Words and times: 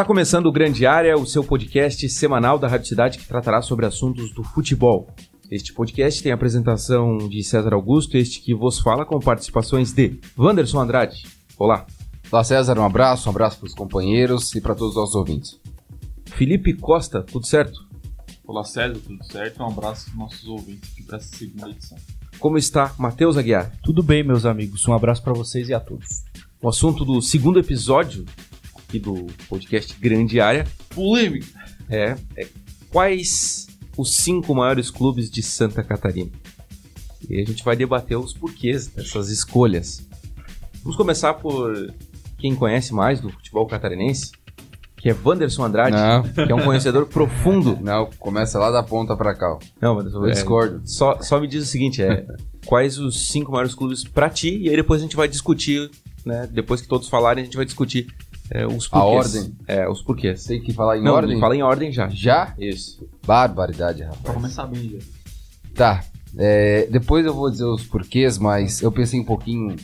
Está 0.00 0.06
começando 0.06 0.46
o 0.46 0.52
Grande 0.52 0.86
Área, 0.86 1.14
o 1.18 1.26
seu 1.26 1.44
podcast 1.44 2.08
semanal 2.08 2.58
da 2.58 2.66
Rádio 2.66 2.88
Cidade 2.88 3.18
que 3.18 3.28
tratará 3.28 3.60
sobre 3.60 3.84
assuntos 3.84 4.32
do 4.32 4.42
futebol. 4.42 5.06
Este 5.50 5.74
podcast 5.74 6.22
tem 6.22 6.32
a 6.32 6.36
apresentação 6.36 7.18
de 7.18 7.44
César 7.44 7.74
Augusto, 7.74 8.16
este 8.16 8.40
que 8.40 8.54
vos 8.54 8.80
fala 8.80 9.04
com 9.04 9.20
participações 9.20 9.92
de 9.92 10.18
Wanderson 10.38 10.80
Andrade. 10.80 11.26
Olá. 11.58 11.86
Olá, 12.32 12.42
César, 12.42 12.78
um 12.78 12.84
abraço, 12.86 13.28
um 13.28 13.32
abraço 13.32 13.58
para 13.58 13.66
os 13.66 13.74
companheiros 13.74 14.54
e 14.54 14.60
para 14.62 14.74
todos 14.74 14.92
os 14.92 14.96
nossos 14.96 15.14
ouvintes. 15.16 15.60
Felipe 16.24 16.72
Costa, 16.72 17.22
tudo 17.22 17.46
certo? 17.46 17.78
Olá, 18.46 18.64
César, 18.64 18.98
tudo 19.06 19.22
certo? 19.26 19.62
Um 19.62 19.66
abraço 19.66 20.06
para 20.06 20.12
os 20.14 20.18
nossos 20.18 20.48
ouvintes 20.48 20.90
aqui 20.94 21.02
para 21.02 21.18
essa 21.18 21.36
segunda 21.36 21.68
edição. 21.68 21.98
Como 22.38 22.56
está 22.56 22.94
Matheus 22.96 23.36
Aguiar? 23.36 23.70
Tudo 23.82 24.02
bem, 24.02 24.24
meus 24.24 24.46
amigos. 24.46 24.88
Um 24.88 24.94
abraço 24.94 25.22
para 25.22 25.34
vocês 25.34 25.68
e 25.68 25.74
a 25.74 25.78
todos. 25.78 26.22
O 26.62 26.70
assunto 26.70 27.04
do 27.04 27.20
segundo 27.20 27.58
episódio 27.58 28.24
aqui 28.90 28.98
do 28.98 29.24
podcast 29.48 29.94
Grande 30.00 30.40
Área 30.40 30.66
Polêmica! 30.92 31.46
é, 31.88 32.16
é 32.36 32.46
quais 32.90 33.68
os 33.96 34.16
cinco 34.16 34.52
maiores 34.52 34.90
clubes 34.90 35.30
de 35.30 35.42
Santa 35.44 35.82
Catarina. 35.84 36.30
E 37.28 37.40
a 37.40 37.44
gente 37.44 37.62
vai 37.62 37.76
debater 37.76 38.18
os 38.18 38.32
porquês 38.32 38.88
dessas 38.88 39.28
escolhas. 39.30 40.04
Vamos 40.82 40.96
começar 40.96 41.34
por 41.34 41.94
quem 42.38 42.54
conhece 42.56 42.92
mais 42.92 43.20
do 43.20 43.30
futebol 43.30 43.64
catarinense, 43.66 44.32
que 44.96 45.08
é 45.08 45.16
Wanderson 45.24 45.64
Andrade, 45.64 45.96
Não. 45.96 46.22
que 46.46 46.50
é 46.52 46.54
um 46.54 46.64
conhecedor 46.64 47.06
profundo. 47.10 47.78
Não, 47.80 48.10
começa 48.18 48.58
lá 48.58 48.70
da 48.72 48.82
ponta 48.82 49.16
para 49.16 49.34
cá. 49.36 49.52
ó. 49.54 49.58
Não, 49.80 49.94
Wanderson, 49.96 50.18
Eu 50.24 50.28
é, 50.28 50.32
discordo. 50.32 50.80
só, 50.84 51.20
só 51.22 51.38
me 51.40 51.46
diz 51.46 51.62
o 51.62 51.66
seguinte, 51.66 52.02
é 52.02 52.26
quais 52.66 52.98
os 52.98 53.28
cinco 53.28 53.52
maiores 53.52 53.74
clubes 53.74 54.02
pra 54.02 54.28
ti, 54.28 54.58
e 54.62 54.68
aí 54.68 54.74
depois 54.76 55.00
a 55.00 55.04
gente 55.04 55.14
vai 55.16 55.28
discutir, 55.28 55.90
né? 56.26 56.48
Depois 56.50 56.80
que 56.80 56.88
todos 56.88 57.08
falarem, 57.08 57.42
a 57.42 57.44
gente 57.44 57.56
vai 57.56 57.64
discutir 57.66 58.08
é, 58.50 58.66
os 58.66 58.86
A 58.86 58.90
porquês. 59.00 59.36
ordem. 59.36 59.56
É, 59.66 59.88
os 59.88 60.02
porquês. 60.02 60.44
Tem 60.44 60.60
que 60.60 60.72
falar 60.72 60.98
em 60.98 61.02
Não, 61.02 61.14
ordem? 61.14 61.38
fala 61.38 61.56
em 61.56 61.62
ordem 61.62 61.92
já. 61.92 62.08
Já? 62.08 62.54
Isso. 62.58 63.08
Barbaridade, 63.26 64.02
rapaz. 64.02 64.34
começar 64.34 64.66
bem, 64.66 64.90
já. 64.90 64.98
Tá. 65.74 66.04
é, 66.36 66.86
depois 66.90 67.24
eu 67.24 67.32
vou 67.34 67.50
dizer 67.50 67.64
os 67.64 67.84
porquês, 67.84 68.38
mas 68.38 68.82
eu 68.82 68.90
pensei 68.92 69.18
um 69.20 69.24
pouquinho, 69.24 69.76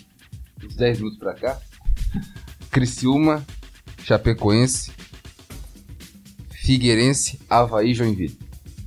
uns 0.65 0.75
10 0.77 0.99
minutos 0.99 1.19
pra 1.19 1.35
cá. 1.35 1.59
Criciúma, 2.71 3.45
Chapecoense, 4.05 4.91
Figueirense, 6.51 7.39
Havaí 7.49 7.91
e 7.91 7.95
Joinville. 7.95 8.39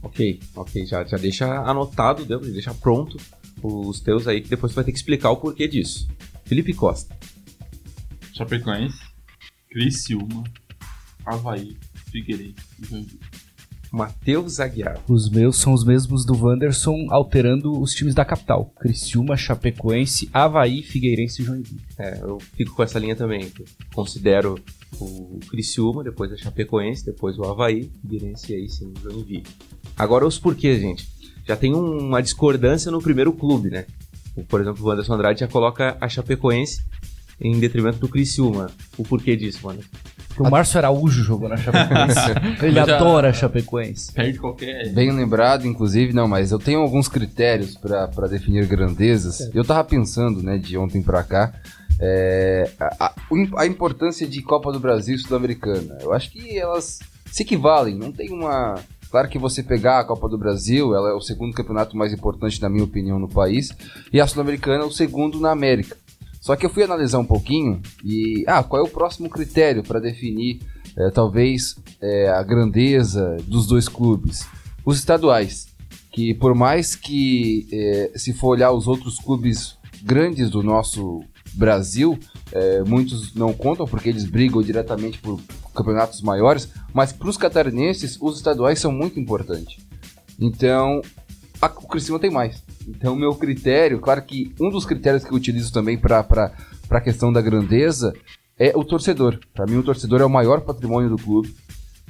Ok, 0.02 0.40
ok, 0.56 0.86
já, 0.86 1.04
já 1.04 1.18
deixa 1.18 1.46
anotado, 1.62 2.24
deu, 2.26 2.40
deixa 2.40 2.74
pronto 2.74 3.18
os 3.62 4.00
teus 4.00 4.28
aí, 4.28 4.40
que 4.42 4.50
depois 4.50 4.72
tu 4.72 4.76
vai 4.76 4.84
ter 4.86 4.92
que 4.94 4.98
explicar 4.98 5.32
o 5.32 5.38
porquê 5.38 5.68
disso. 5.68 6.08
Felipe 6.46 6.74
Costa. 6.74 7.16
Chapecoense, 8.34 8.98
Criciúma, 9.70 10.44
Havaí, 11.26 11.78
Figueirense 12.12 12.56
e 12.82 12.86
Joinville. 12.86 13.20
Matheus 13.92 14.60
Aguiar. 14.60 15.00
Os 15.08 15.30
meus 15.32 15.58
são 15.58 15.74
os 15.74 15.84
mesmos 15.84 16.24
do 16.24 16.36
Wanderson, 16.38 17.08
alterando 17.10 17.80
os 17.82 17.92
times 17.94 18.14
da 18.14 18.24
capital. 18.24 18.72
Criciúma, 18.80 19.36
Chapecoense, 19.36 20.30
Havaí, 20.32 20.84
Figueirense 20.84 21.42
e 21.42 21.46
Joinville. 21.46 21.82
É, 21.98 22.20
eu 22.22 22.38
fico 22.56 22.76
com 22.76 22.84
essa 22.84 23.00
linha 23.00 23.16
também. 23.16 23.52
Considero 23.94 24.60
o 25.00 25.40
Criciúma, 25.50 26.04
depois 26.04 26.32
a 26.32 26.38
Chapecoense, 26.38 27.04
depois 27.06 27.38
o 27.40 27.44
Havaí, 27.46 27.90
Figueirense 28.02 28.52
e 28.52 28.56
aí 28.56 28.70
sim 28.70 28.92
o 28.96 29.02
Joinville. 29.02 29.44
Agora 29.98 30.26
os 30.26 30.38
porquês, 30.38 30.80
gente. 30.82 31.08
Já 31.48 31.56
tem 31.56 31.74
um- 31.76 31.98
uma 32.10 32.22
discordância 32.22 32.92
no 32.92 33.02
primeiro 33.02 33.34
clube, 33.34 33.72
né? 33.72 33.86
O- 34.36 34.44
Por 34.44 34.62
exemplo, 34.62 34.86
o 34.86 34.92
Anderson 34.92 35.14
Andrade 35.16 35.40
já 35.40 35.48
coloca 35.48 35.98
a 36.00 36.08
Chapecoense 36.08 36.84
em 37.42 37.60
detrimento 37.60 37.98
do 38.00 38.08
Criciúma. 38.10 38.70
O 38.98 39.04
porquê 39.04 39.36
disso, 39.36 39.60
mano? 39.64 39.80
O 40.38 40.50
Márcio 40.50 40.78
Araújo 40.78 41.22
jogou 41.24 41.50
na 41.50 41.58
Chapecoense. 41.58 42.20
Ele 42.64 42.72
já- 42.74 42.84
adora 42.96 43.30
a 43.30 43.34
Chapecoense. 43.34 44.12
Perde 44.14 44.40
qualquer. 44.40 44.90
Bem 44.94 45.12
lembrado, 45.12 45.66
inclusive, 45.68 46.14
não, 46.14 46.28
mas 46.28 46.52
eu 46.52 46.60
tenho 46.60 46.80
alguns 46.80 47.08
critérios 47.10 47.76
pra 47.76 48.08
pra 48.08 48.28
definir 48.28 48.66
grandezas. 48.66 49.50
Eu 49.54 49.66
tava 49.66 49.84
pensando, 49.84 50.42
né, 50.42 50.58
de 50.58 50.78
ontem 50.78 51.02
pra 51.02 51.24
cá, 51.24 51.54
é, 52.00 52.70
a, 52.80 53.14
a 53.58 53.66
importância 53.66 54.26
de 54.26 54.42
Copa 54.42 54.72
do 54.72 54.80
Brasil 54.80 55.16
e 55.16 55.20
Sul-Americana. 55.20 55.98
Eu 56.02 56.14
acho 56.14 56.32
que 56.32 56.58
elas 56.58 57.00
se 57.30 57.44
equivalem, 57.44 57.96
não 57.96 58.12
tem 58.12 58.32
uma. 58.32 58.76
Claro 59.12 59.28
que 59.28 59.40
você 59.40 59.64
pegar 59.64 60.00
a 60.00 60.04
Copa 60.06 60.30
do 60.30 60.38
Brasil, 60.38 60.94
ela 60.96 61.10
é 61.10 61.14
o 61.14 61.20
segundo 61.22 61.54
campeonato 61.54 61.98
mais 61.98 62.14
importante, 62.14 62.62
na 62.62 62.70
minha 62.70 62.84
opinião, 62.84 63.18
no 63.20 63.28
país, 63.28 63.70
e 64.14 64.22
a 64.22 64.28
Sul-Americana 64.28 64.84
é 64.84 64.88
o 64.88 64.92
segundo 64.92 65.40
na 65.40 65.52
América. 65.52 65.98
Só 66.40 66.56
que 66.56 66.66
eu 66.66 66.70
fui 66.70 66.84
analisar 66.84 67.20
um 67.20 67.26
pouquinho 67.26 67.82
e. 68.04 68.44
Ah, 68.48 68.64
qual 68.64 68.84
é 68.84 68.88
o 68.88 68.92
próximo 68.92 69.30
critério 69.30 69.84
para 69.84 70.00
definir, 70.00 70.62
é, 70.98 71.10
talvez, 71.10 71.76
é, 72.02 72.30
a 72.30 72.42
grandeza 72.42 73.38
dos 73.46 73.68
dois 73.68 73.88
clubes? 73.88 74.48
Os 74.86 74.98
estaduais. 74.98 75.68
Que 76.12 76.34
por 76.34 76.56
mais 76.56 76.96
que, 76.96 77.68
é, 77.72 78.12
se 78.16 78.34
for 78.34 78.50
olhar 78.50 78.72
os 78.72 78.88
outros 78.88 79.18
clubes 79.20 79.78
grandes 80.02 80.50
do 80.50 80.64
nosso 80.64 81.24
Brasil, 81.54 82.18
muitos 82.88 83.34
não 83.34 83.54
contam 83.54 83.86
porque 83.86 84.08
eles 84.08 84.24
brigam 84.26 84.62
diretamente 84.62 85.20
por 85.20 85.40
campeonatos 85.76 86.22
maiores, 86.22 86.70
mas 86.94 87.12
para 87.12 87.30
os 87.30 87.38
catarinenses, 87.38 88.18
os 88.22 88.38
estaduais 88.38 88.80
são 88.80 88.92
muito 88.92 89.20
importantes. 89.20 89.78
Então, 90.40 91.02
a, 91.62 91.68
o 91.68 91.88
Criciúma 91.88 92.20
tem 92.20 92.32
mais. 92.32 92.64
Então, 92.90 93.16
meu 93.16 93.34
critério, 93.36 94.00
claro 94.00 94.22
que 94.24 94.54
um 94.60 94.70
dos 94.70 94.86
critérios 94.86 95.24
que 95.24 95.32
eu 95.32 95.38
utilizo 95.38 95.72
também 95.72 95.98
para 95.98 96.26
a 96.90 97.02
questão 97.02 97.32
da 97.32 97.42
grandeza 97.42 98.14
é 98.58 98.76
o 98.76 98.84
torcedor. 98.84 99.40
Para 99.54 99.66
mim, 99.66 99.78
o 99.78 99.84
torcedor 99.84 100.22
é 100.22 100.26
o 100.26 100.30
maior 100.30 100.62
patrimônio 100.62 101.10
do 101.10 101.18
clube. 101.18 101.54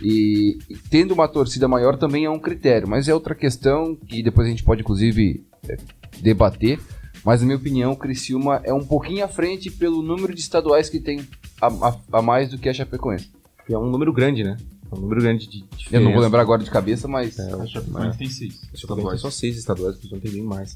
E, 0.02 0.58
e 0.70 0.76
tendo 0.90 1.14
uma 1.14 1.28
torcida 1.28 1.68
maior 1.68 1.98
também 1.98 2.24
é 2.24 2.30
um 2.30 2.40
critério, 2.40 2.88
mas 2.88 3.10
é 3.10 3.14
outra 3.14 3.36
questão 3.36 3.96
que 3.96 4.24
depois 4.24 4.48
a 4.48 4.50
gente 4.50 4.64
pode, 4.64 4.82
inclusive, 4.82 5.44
é, 5.68 5.78
debater. 6.22 6.80
Mas, 7.26 7.42
na 7.42 7.48
minha 7.48 7.58
opinião, 7.58 7.92
o 7.92 7.98
Criciúma 7.98 8.62
é 8.64 8.74
um 8.74 8.86
pouquinho 8.86 9.26
à 9.26 9.28
frente 9.28 9.70
pelo 9.70 10.02
número 10.02 10.34
de 10.34 10.40
estaduais 10.40 10.90
que 10.90 11.02
tem 11.02 11.28
a, 11.62 11.68
a- 11.68 11.98
a 12.14 12.22
mais 12.22 12.50
do 12.50 12.58
que 12.58 12.70
a 12.70 12.74
Chapecoense. 12.74 13.30
Que 13.68 13.74
é 13.74 13.78
um 13.78 13.90
número 13.90 14.14
grande, 14.14 14.42
né? 14.44 14.56
É 14.92 14.96
um 14.96 15.00
número 15.02 15.22
grande 15.22 15.48
de 15.48 15.62
diferença. 15.62 15.96
Eu 15.96 16.02
não 16.02 16.12
vou 16.14 16.22
lembrar 16.22 16.42
agora 16.42 16.64
de 16.64 16.70
cabeça, 16.72 17.08
mas. 17.08 17.38
É, 17.38 17.54
A 17.54 17.66
Chapecoense 17.68 18.18
tem 18.18 18.30
seis. 18.30 18.54
Acho 18.54 18.62
que 18.62 18.70
tem 18.72 18.82
estaduais. 18.98 19.22
só 19.22 19.30
seis 19.32 19.58
estaduais, 19.58 19.96
porque 19.98 20.14
não 20.16 20.22
tem 20.22 20.32
bem 20.32 20.44
mais. 20.44 20.76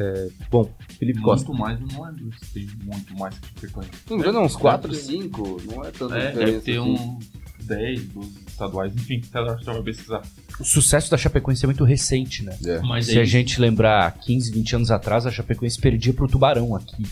É, 0.00 0.28
bom, 0.50 0.70
Felipe 0.98 1.20
Costa. 1.20 1.46
Muito 1.48 1.60
mais, 1.60 1.78
eu 1.80 1.86
não 1.88 2.04
lembro 2.04 2.30
se 2.42 2.52
tem 2.54 2.66
muito 2.82 3.14
mais 3.18 3.38
que 3.38 3.44
a 3.44 3.48
Chapecoense. 3.60 3.90
Não 4.08 4.16
me 4.16 4.22
engano, 4.22 4.40
uns 4.40 4.52
Deve 4.52 4.62
4, 4.62 4.90
ter- 4.90 4.96
5, 4.98 5.62
não 5.70 5.84
é 5.84 5.90
tanta 5.90 6.16
É, 6.16 6.26
diferença. 6.28 6.46
deve 6.52 6.60
ter 6.62 6.78
assim. 6.80 6.90
um 6.90 7.18
10, 7.64 8.02
12 8.08 8.30
estaduais, 8.48 8.94
enfim, 8.94 9.20
que 9.20 9.28
vai 9.30 9.82
pesquisar. 9.82 10.22
O 10.58 10.64
sucesso 10.64 11.10
da 11.10 11.18
Chapecoense 11.18 11.64
é 11.64 11.66
muito 11.68 11.84
recente, 11.84 12.42
né? 12.42 12.56
É. 12.64 12.80
Mas 12.80 13.06
Se 13.06 13.18
a 13.18 13.24
gente 13.24 13.60
lembrar 13.60 14.10
15, 14.18 14.50
20 14.50 14.76
anos 14.76 14.90
atrás, 14.90 15.26
a 15.26 15.30
Chapecoense 15.30 15.78
perdia 15.78 16.14
pro 16.14 16.26
Tubarão 16.26 16.74
aqui. 16.74 17.04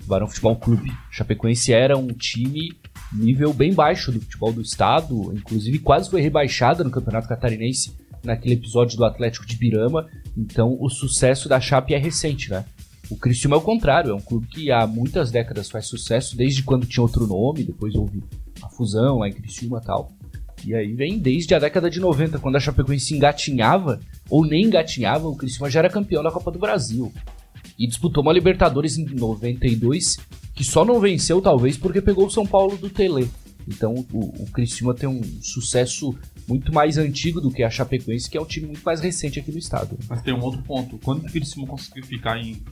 Tubarão 0.00 0.26
Futebol 0.26 0.56
Clube. 0.56 0.90
A 0.90 1.12
Chapecoense 1.12 1.72
era 1.74 1.96
um 1.96 2.08
time 2.08 2.72
nível 3.14 3.52
bem 3.52 3.72
baixo 3.72 4.10
do 4.10 4.20
futebol 4.20 4.52
do 4.52 4.60
estado, 4.62 5.32
inclusive 5.34 5.78
quase 5.78 6.10
foi 6.10 6.20
rebaixada 6.20 6.82
no 6.82 6.90
Campeonato 6.90 7.28
Catarinense 7.28 7.92
naquele 8.24 8.54
episódio 8.54 8.96
do 8.96 9.04
Atlético 9.04 9.46
de 9.46 9.56
Birama. 9.56 10.06
Então 10.36 10.76
o 10.80 10.88
sucesso 10.88 11.48
da 11.48 11.60
Chape 11.60 11.94
é 11.94 11.98
recente, 11.98 12.50
né? 12.50 12.64
O 13.10 13.16
Criciúma 13.16 13.56
é 13.56 13.58
o 13.58 13.62
contrário, 13.62 14.10
é 14.10 14.14
um 14.14 14.20
clube 14.20 14.46
que 14.46 14.72
há 14.72 14.86
muitas 14.86 15.30
décadas 15.30 15.70
faz 15.70 15.86
sucesso, 15.86 16.36
desde 16.36 16.62
quando 16.62 16.86
tinha 16.86 17.02
outro 17.02 17.26
nome, 17.26 17.62
depois 17.62 17.94
houve 17.94 18.22
a 18.62 18.68
fusão 18.68 19.18
lá 19.18 19.28
em 19.28 19.32
Criciúma 19.32 19.80
e 19.82 19.86
tal. 19.86 20.10
E 20.64 20.74
aí 20.74 20.94
vem 20.94 21.18
desde 21.18 21.54
a 21.54 21.58
década 21.58 21.90
de 21.90 22.00
90, 22.00 22.38
quando 22.38 22.56
a 22.56 22.60
Chapecoense 22.60 23.14
engatinhava, 23.14 24.00
ou 24.30 24.46
nem 24.46 24.64
engatinhava, 24.64 25.28
o 25.28 25.36
Criciúma 25.36 25.70
já 25.70 25.80
era 25.80 25.90
campeão 25.90 26.22
da 26.22 26.30
Copa 26.30 26.50
do 26.50 26.58
Brasil. 26.58 27.12
E 27.78 27.86
disputou 27.86 28.22
uma 28.22 28.32
Libertadores 28.32 28.96
em 28.96 29.04
92, 29.04 30.16
que 30.54 30.64
só 30.64 30.84
não 30.84 31.00
venceu 31.00 31.42
talvez 31.42 31.76
porque 31.76 32.00
pegou 32.00 32.26
o 32.26 32.30
São 32.30 32.46
Paulo 32.46 32.76
do 32.76 32.88
Tele. 32.88 33.28
Então 33.66 33.94
o, 34.12 34.42
o 34.42 34.46
Criciúma 34.50 34.94
tem 34.94 35.08
um 35.08 35.22
sucesso 35.42 36.16
muito 36.46 36.72
mais 36.72 36.98
antigo 36.98 37.40
do 37.40 37.50
que 37.50 37.62
a 37.62 37.70
Chapecoense, 37.70 38.30
que 38.30 38.36
é 38.36 38.40
um 38.40 38.46
time 38.46 38.66
muito 38.66 38.82
mais 38.82 39.00
recente 39.00 39.40
aqui 39.40 39.50
no 39.50 39.58
estado. 39.58 39.98
Mas 40.08 40.22
tem 40.22 40.34
um 40.34 40.42
outro 40.42 40.62
ponto. 40.62 40.98
Quando 40.98 41.26
o 41.26 41.30
Criciúma 41.30 41.66
conseguiu 41.66 42.04
ficar 42.04 42.38
em. 42.38 42.62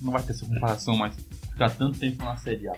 Não 0.00 0.12
vai 0.12 0.22
ter 0.22 0.32
essa 0.32 0.46
comparação, 0.46 0.96
mas 0.96 1.16
ficar 1.50 1.70
tanto 1.70 1.98
tempo 1.98 2.22
na 2.24 2.36
Série 2.36 2.68
A, 2.68 2.74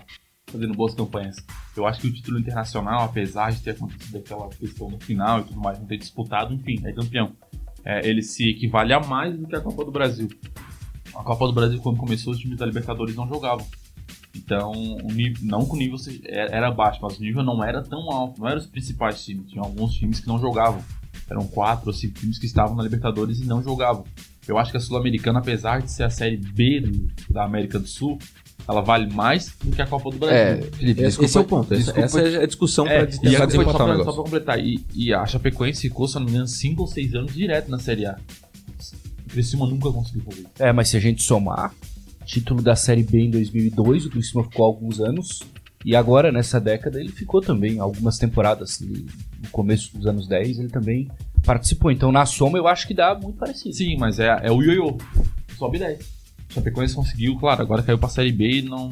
fazendo 0.47 0.75
boas 0.75 0.95
campanhas. 0.95 1.37
Eu 1.77 1.87
acho 1.87 2.01
que 2.01 2.07
o 2.07 2.13
título 2.13 2.39
internacional, 2.39 3.03
apesar 3.03 3.51
de 3.51 3.61
ter 3.61 3.73
acontecido 3.73 4.19
aquela 4.19 4.49
questão 4.49 4.89
no 4.89 5.01
final 5.01 5.41
e 5.41 5.45
tudo 5.45 5.61
mais, 5.61 5.79
não 5.79 5.87
ter 5.87 5.99
disputado, 5.99 6.55
enfim, 6.55 6.81
é 6.85 6.93
campeão. 6.93 7.33
É, 7.85 8.09
ele 8.09 8.23
se 8.23 8.49
equivale 8.49 8.93
a 8.93 9.01
mais 9.01 9.37
do 9.37 9.47
que 9.47 9.57
a 9.57 9.61
Copa 9.61 9.85
do 9.85 9.91
Brasil. 9.91 10.29
A 11.15 11.23
Copa 11.23 11.47
do 11.47 11.53
Brasil, 11.53 11.81
quando 11.81 11.99
começou, 11.99 12.33
os 12.33 12.39
times 12.39 12.57
da 12.57 12.67
Libertadores 12.67 13.15
não 13.15 13.29
jogavam. 13.29 13.67
Então, 14.37 14.73
o 14.73 15.13
nível, 15.13 15.39
não 15.43 15.65
que 15.65 15.73
o 15.73 15.77
nível 15.77 15.97
seja- 15.99 16.21
era 16.27 16.71
baixo, 16.71 16.99
mas 17.03 17.19
o 17.19 17.23
nível 17.23 17.43
não 17.43 17.63
era 17.63 17.83
tão 17.83 18.11
alto. 18.11 18.41
Não 18.41 18.49
eram 18.49 18.59
os 18.59 18.67
principais 18.67 19.25
times. 19.25 19.49
Tinha 19.51 19.63
alguns 19.63 19.95
times 19.95 20.21
que 20.21 20.27
não 20.27 20.39
jogavam. 20.41 20.83
Eram 21.31 21.47
quatro 21.47 21.87
ou 21.89 21.93
cinco 21.93 22.15
times 22.21 22.39
que 22.39 22.47
estavam 22.47 22.75
na 22.77 22.83
Libertadores 22.83 23.41
e 23.41 23.45
não 23.45 23.63
jogavam. 23.63 24.05
Eu 24.47 24.59
acho 24.59 24.71
que 24.71 24.77
a 24.77 24.81
Sul-Americana, 24.81 25.39
apesar 25.39 25.81
de 25.81 25.91
ser 25.91 26.03
a 26.03 26.11
série 26.11 26.37
B 26.37 26.83
da 27.31 27.45
América 27.45 27.79
do 27.79 27.87
Sul, 27.87 28.19
ela 28.69 28.83
vale 28.83 29.11
mais 29.13 29.55
do 29.63 29.75
que 29.75 29.81
a 29.81 29.87
Copa 29.87 30.11
do 30.11 30.19
Brasil. 30.19 30.37
É, 30.37 30.57
Felipe, 30.63 31.01
Esse, 31.03 31.19
desculpa, 31.19 31.25
esse 31.27 31.37
é 31.39 31.41
o 31.41 31.45
ponto. 31.45 31.73
Essa, 31.75 31.83
desculpa 31.83 32.01
essa 32.05 32.21
é 32.21 32.43
a 32.43 32.47
discussão 32.47 32.87
É, 32.87 33.07
para 33.07 33.15
e 33.15 33.19
depois, 33.19 33.51
só, 33.71 33.73
pra, 33.73 33.97
só 33.99 34.05
pra 34.05 34.13
completar, 34.23 34.59
e, 34.61 34.85
e 34.95 35.15
a 35.15 35.25
Chapecoense 35.25 35.81
ficou, 35.83 36.07
se 36.07 36.17
eu 36.17 36.21
não 36.21 36.27
me 36.27 36.33
engano, 36.33 36.49
5 36.49 36.83
ou 36.83 36.87
6 36.89 37.15
anos 37.15 37.33
direto 37.33 37.71
na 37.71 37.79
Série 37.79 38.05
A. 38.05 38.19
O 39.27 39.31
Criciúma 39.31 39.67
nunca 39.67 39.91
conseguiu 39.91 40.23
fazer 40.25 40.41
isso. 40.41 40.51
É, 40.59 40.73
mas 40.73 40.89
se 40.89 40.97
a 40.97 41.01
gente 41.01 41.23
somar, 41.23 41.73
título 42.25 42.63
da 42.63 42.75
Série 42.77 43.03
B 43.03 43.21
em 43.23 43.31
2002, 43.31 44.07
o 44.07 44.11
Criciúma 44.11 44.45
ficou 44.45 44.65
há 44.65 44.69
alguns 44.69 45.01
anos. 45.01 45.41
E 45.85 45.95
agora, 45.95 46.33
nessa 46.33 46.59
década, 46.59 46.99
ele 46.99 47.11
ficou 47.13 47.41
também 47.43 47.79
algumas 47.79 48.17
temporadas. 48.17 48.81
Ele- 48.81 49.07
no 49.43 49.51
começo 49.51 49.95
dos 49.97 50.07
anos 50.07 50.27
10, 50.27 50.59
ele 50.59 50.69
também 50.71 51.09
participou. 51.45 51.91
Então, 51.91 52.11
na 52.11 52.25
soma, 52.25 52.57
eu 52.57 52.67
acho 52.67 52.87
que 52.89 52.95
dá 52.95 53.15
muito 53.15 53.37
parecido. 53.39 53.75
Sim, 53.75 53.97
mas 53.99 54.19
é, 54.19 54.29
é 54.43 54.51
o 54.51 54.63
ioiô. 54.63 54.97
Sobe 55.59 55.79
10. 55.79 56.01
O 56.51 56.55
Chapecoense 56.55 56.95
conseguiu, 56.95 57.37
claro, 57.37 57.61
agora 57.61 57.83
caiu 57.83 57.99
pra 57.99 58.09
Série 58.09 58.33
B 58.33 58.59
e 58.61 58.63
não... 58.63 58.89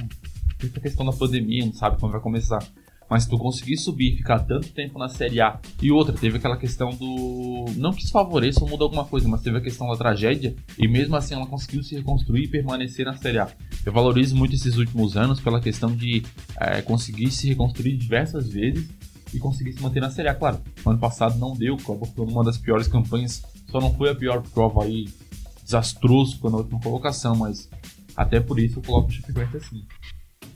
Tem 0.58 0.68
essa 0.70 0.80
questão 0.80 1.04
da 1.06 1.12
pandemia, 1.12 1.64
não 1.64 1.72
sabe 1.72 1.98
quando 1.98 2.12
vai 2.12 2.20
começar. 2.20 2.62
Mas 3.12 3.24
se 3.24 3.28
tu 3.28 3.36
conseguir 3.36 3.76
subir 3.76 4.14
e 4.14 4.16
ficar 4.16 4.38
tanto 4.38 4.70
tempo 4.70 4.98
na 4.98 5.06
Série 5.06 5.38
A. 5.38 5.60
E 5.82 5.92
outra, 5.92 6.14
teve 6.14 6.38
aquela 6.38 6.56
questão 6.56 6.88
do. 6.88 7.66
Não 7.76 7.92
que 7.92 8.04
isso 8.04 8.10
favoreça 8.10 8.64
ou 8.64 8.70
muda 8.70 8.84
alguma 8.84 9.04
coisa, 9.04 9.28
mas 9.28 9.42
teve 9.42 9.58
a 9.58 9.60
questão 9.60 9.86
da 9.88 9.98
tragédia. 9.98 10.56
E 10.78 10.88
mesmo 10.88 11.14
assim 11.14 11.34
ela 11.34 11.46
conseguiu 11.46 11.82
se 11.82 11.94
reconstruir 11.94 12.44
e 12.44 12.48
permanecer 12.48 13.04
na 13.04 13.14
Série 13.14 13.38
A. 13.38 13.50
Eu 13.84 13.92
valorizo 13.92 14.34
muito 14.34 14.54
esses 14.54 14.78
últimos 14.78 15.14
anos 15.14 15.40
pela 15.40 15.60
questão 15.60 15.94
de 15.94 16.22
eh, 16.58 16.80
conseguir 16.80 17.30
se 17.30 17.48
reconstruir 17.48 17.98
diversas 17.98 18.48
vezes 18.48 18.88
e 19.34 19.38
conseguir 19.38 19.74
se 19.74 19.82
manter 19.82 20.00
na 20.00 20.08
Série 20.08 20.28
A. 20.28 20.34
Claro, 20.34 20.62
no 20.82 20.92
ano 20.92 20.98
passado 20.98 21.38
não 21.38 21.52
deu, 21.52 21.74
acabou 21.74 22.06
ficando 22.06 22.32
uma 22.32 22.42
das 22.42 22.56
piores 22.56 22.88
campanhas. 22.88 23.42
Só 23.70 23.78
não 23.78 23.92
foi 23.92 24.08
a 24.08 24.14
pior 24.14 24.40
porque 24.40 24.58
o 24.58 24.64
Havaí 24.64 25.10
desastroso 25.62 26.36
ficou 26.36 26.50
na 26.50 26.56
última 26.56 26.80
colocação, 26.80 27.36
mas 27.36 27.68
até 28.16 28.40
por 28.40 28.58
isso 28.58 28.78
eu 28.78 28.82
coloco 28.82 29.08
o 29.08 29.12
Chapecoense 29.12 29.58
assim. 29.58 29.84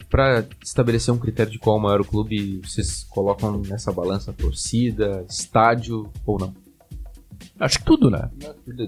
Para 0.08 0.47
estabelecer 0.62 1.12
um 1.12 1.19
critério 1.19 1.53
de 1.53 1.58
qual 1.58 1.76
é 1.76 1.79
o 1.79 1.82
maior 1.82 2.05
clube, 2.05 2.61
vocês 2.64 3.05
colocam 3.05 3.61
nessa 3.61 3.93
balança 3.93 4.32
torcida, 4.32 5.25
estádio 5.29 6.11
ou 6.25 6.38
não? 6.38 6.55
Acho 7.58 7.79
que 7.79 7.85
tudo, 7.85 8.11
né? 8.11 8.29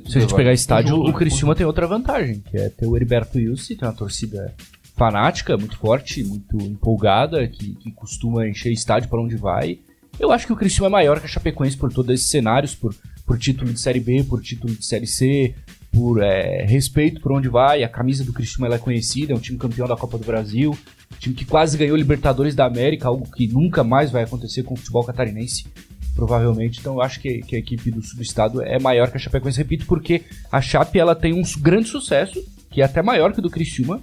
Se 0.06 0.18
a 0.18 0.20
gente 0.20 0.34
pegar 0.34 0.52
estádio, 0.52 0.96
o 0.96 1.12
Criciúma 1.12 1.54
tem 1.54 1.66
outra 1.66 1.86
vantagem, 1.86 2.40
que 2.40 2.56
é 2.56 2.68
ter 2.68 2.86
o 2.86 2.96
Heriberto 2.96 3.38
Wilson, 3.38 3.74
tem 3.74 3.88
uma 3.88 3.94
torcida 3.94 4.54
fanática, 4.96 5.56
muito 5.56 5.76
forte, 5.78 6.22
muito 6.24 6.58
empolgada, 6.58 7.46
que, 7.46 7.74
que 7.76 7.90
costuma 7.92 8.46
encher 8.46 8.72
estádio 8.72 9.08
para 9.08 9.20
onde 9.20 9.36
vai. 9.36 9.78
Eu 10.18 10.32
acho 10.32 10.46
que 10.46 10.52
o 10.52 10.56
Criciúma 10.56 10.88
é 10.88 10.90
maior 10.90 11.20
que 11.20 11.26
a 11.26 11.28
Chapecoense 11.28 11.76
por 11.76 11.92
todos 11.92 12.12
esses 12.12 12.28
cenários, 12.28 12.74
por, 12.74 12.94
por 13.24 13.38
título 13.38 13.72
de 13.72 13.80
Série 13.80 14.00
B, 14.00 14.24
por 14.24 14.42
título 14.42 14.74
de 14.74 14.84
Série 14.84 15.06
C, 15.06 15.54
por 15.98 16.22
é, 16.22 16.64
respeito 16.64 17.20
por 17.20 17.32
onde 17.32 17.48
vai. 17.48 17.82
A 17.82 17.88
camisa 17.88 18.24
do 18.24 18.32
Criciúma 18.32 18.68
ela 18.68 18.76
é 18.76 18.78
conhecida, 18.78 19.32
é 19.32 19.36
um 19.36 19.40
time 19.40 19.58
campeão 19.58 19.88
da 19.88 19.96
Copa 19.96 20.16
do 20.16 20.24
Brasil, 20.24 20.78
time 21.18 21.34
que 21.34 21.44
quase 21.44 21.76
ganhou 21.76 21.96
Libertadores 21.96 22.54
da 22.54 22.64
América, 22.64 23.08
algo 23.08 23.28
que 23.32 23.48
nunca 23.48 23.82
mais 23.82 24.08
vai 24.12 24.22
acontecer 24.22 24.62
com 24.62 24.74
o 24.74 24.76
futebol 24.76 25.02
catarinense 25.02 25.66
provavelmente. 26.14 26.78
Então 26.78 26.94
eu 26.94 27.02
acho 27.02 27.20
que, 27.20 27.40
que 27.40 27.56
a 27.56 27.58
equipe 27.58 27.90
do 27.90 28.00
subestado 28.00 28.62
é 28.62 28.78
maior 28.78 29.10
que 29.10 29.16
a 29.16 29.20
Chapecoense, 29.20 29.58
repito, 29.58 29.86
porque 29.86 30.22
a 30.52 30.60
Chape 30.60 31.00
ela 31.00 31.16
tem 31.16 31.32
um 31.32 31.42
grande 31.60 31.88
sucesso, 31.88 32.40
que 32.70 32.80
é 32.80 32.84
até 32.84 33.02
maior 33.02 33.32
que 33.32 33.40
o 33.40 33.42
do 33.42 33.50
Criciúma, 33.50 34.00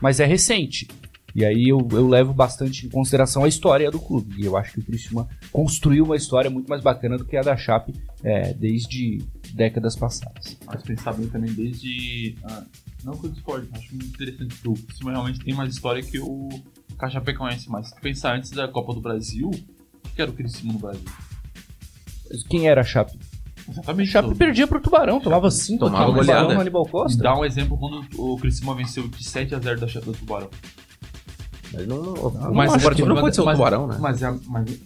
mas 0.00 0.18
é 0.18 0.26
recente. 0.26 0.88
E 1.32 1.44
aí 1.44 1.68
eu, 1.68 1.86
eu 1.92 2.08
levo 2.08 2.32
bastante 2.32 2.86
em 2.86 2.88
consideração 2.88 3.44
a 3.44 3.48
história 3.48 3.90
do 3.90 4.00
clube. 4.00 4.34
E 4.38 4.46
eu 4.46 4.56
acho 4.56 4.72
que 4.72 4.80
o 4.80 4.82
Criciúma 4.82 5.28
construiu 5.52 6.04
uma 6.04 6.16
história 6.16 6.50
muito 6.50 6.66
mais 6.66 6.82
bacana 6.82 7.18
do 7.18 7.24
que 7.24 7.36
a 7.36 7.42
da 7.42 7.56
Chape 7.56 7.92
é, 8.24 8.54
desde 8.54 9.18
décadas 9.54 9.96
passadas. 9.96 10.56
Mas 10.66 10.82
pensar 10.82 11.12
bem 11.14 11.28
também 11.28 11.52
desde. 11.52 12.36
ah, 12.44 12.62
não 13.04 13.16
que 13.16 13.26
eu 13.26 13.30
discorde, 13.30 13.68
acho 13.72 13.90
muito 13.94 14.06
interessante 14.08 14.54
que 14.56 14.68
o 14.68 14.74
Criciúma 14.74 15.12
realmente 15.12 15.38
tem 15.40 15.54
mais 15.54 15.72
história 15.74 16.02
que 16.02 16.18
o 16.18 16.48
a 16.98 17.10
Chapecoense, 17.10 17.68
mas 17.70 17.88
se 17.88 18.00
pensar 18.00 18.36
antes 18.36 18.50
da 18.50 18.66
Copa 18.68 18.94
do 18.94 19.00
Brasil, 19.00 19.48
o 19.50 20.08
que 20.14 20.22
era 20.22 20.30
o 20.30 20.34
Criciúma 20.34 20.72
no 20.72 20.78
Brasil? 20.78 21.04
Quem 22.48 22.68
era 22.68 22.80
a 22.80 22.84
Chape? 22.84 23.18
A 23.68 23.70
Exatamente. 23.70 24.10
Chape 24.10 24.34
perdia 24.34 24.66
pro 24.66 24.80
Tubarão, 24.80 25.20
tomava 25.20 25.50
5 25.50 25.84
tomava 25.84 26.10
goleada. 26.12 26.54
No 26.54 26.60
Aníbal 26.60 26.86
E 26.86 26.90
Costa. 26.90 27.22
dá 27.22 27.36
um 27.38 27.44
exemplo 27.44 27.76
quando 27.76 28.04
o 28.16 28.36
Criciúma 28.38 28.74
venceu 28.74 29.06
de 29.08 29.22
7x0 29.24 29.78
da 29.78 29.86
Chape 29.88 30.06
do 30.06 30.12
Tubarão. 30.12 30.48
Mas 31.72 31.86
não, 31.86 32.00
não, 32.02 32.30
Mas 32.32 32.70
mas 32.70 32.74
acho 32.76 32.88
o 32.88 32.94
que- 32.94 33.04
não 33.04 33.16
pode 33.16 33.34
ser 33.34 33.42
o 33.42 33.44
mas- 33.44 33.56
tubarão, 33.58 33.86
né? 33.88 33.98
Mas, 34.00 34.22
é- 34.22 34.38
mas 34.46 34.80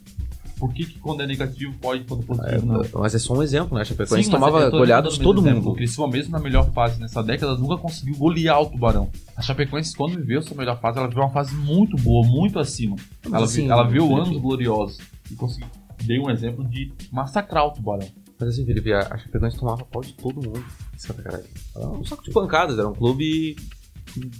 por 0.60 0.72
que, 0.74 0.84
que 0.84 0.98
quando 0.98 1.22
é 1.22 1.26
negativo 1.26 1.74
pode, 1.80 2.04
quando 2.04 2.20
é 2.20 2.24
É, 2.24 2.26
positivo 2.26 2.66
não? 2.66 3.00
mas 3.00 3.14
é 3.14 3.18
só 3.18 3.32
um 3.34 3.42
exemplo, 3.42 3.74
né? 3.74 3.80
A 3.80 3.84
Chapecoense 3.84 4.24
Sim, 4.24 4.30
tomava 4.30 4.68
goleadas 4.68 5.14
dando 5.16 5.24
todo 5.24 5.40
exemplo. 5.40 5.60
O 5.60 5.64
mundo. 5.64 5.74
Criciúma, 5.76 6.08
mesmo 6.12 6.30
na 6.32 6.38
melhor 6.38 6.70
fase 6.72 7.00
nessa 7.00 7.22
década, 7.22 7.56
nunca 7.56 7.78
conseguiu 7.78 8.14
golear 8.16 8.60
o 8.60 8.66
Tubarão. 8.66 9.10
A 9.34 9.40
Chapecoense, 9.42 9.96
quando 9.96 10.16
viveu 10.16 10.42
sua 10.42 10.56
melhor 10.56 10.78
fase, 10.78 10.98
ela 10.98 11.08
viveu 11.08 11.22
uma 11.24 11.32
fase 11.32 11.54
muito 11.54 11.96
boa, 11.96 12.26
muito 12.28 12.58
acima. 12.58 12.94
Mas 13.24 13.32
Ela, 13.32 13.44
assim, 13.44 13.70
ela 13.70 13.84
viu 13.88 14.14
anos 14.14 14.36
gloriosos 14.36 14.98
e 15.30 15.34
conseguiu. 15.34 15.66
Dei 16.04 16.18
um 16.18 16.30
exemplo 16.30 16.62
de 16.68 16.92
massacrar 17.10 17.66
o 17.66 17.70
Tubarão. 17.72 18.06
Mas 18.38 18.50
assim, 18.50 18.64
Felipe, 18.66 18.92
a 18.92 19.00
a 19.00 19.18
Chapecoense 19.18 19.58
tomava 19.58 19.84
pau 19.84 20.02
de 20.02 20.12
todo 20.14 20.36
mundo 20.36 20.62
em 20.94 20.98
Santa 20.98 21.22
Catarina. 21.22 21.48
Era 21.74 21.88
um 21.88 22.04
saco 22.04 22.22
de 22.22 22.30
pancadas, 22.30 22.78
era 22.78 22.88
um 22.88 22.94
clube 22.94 23.56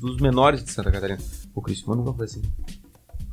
dos 0.01 0.19
menores 0.21 0.63
de 0.65 0.71
Santa 0.71 0.91
Catarina. 0.91 1.19
O 1.55 1.63
Criciúma 1.63 1.97
nunca 1.97 2.13
foi 2.13 2.25
assim. 2.27 2.43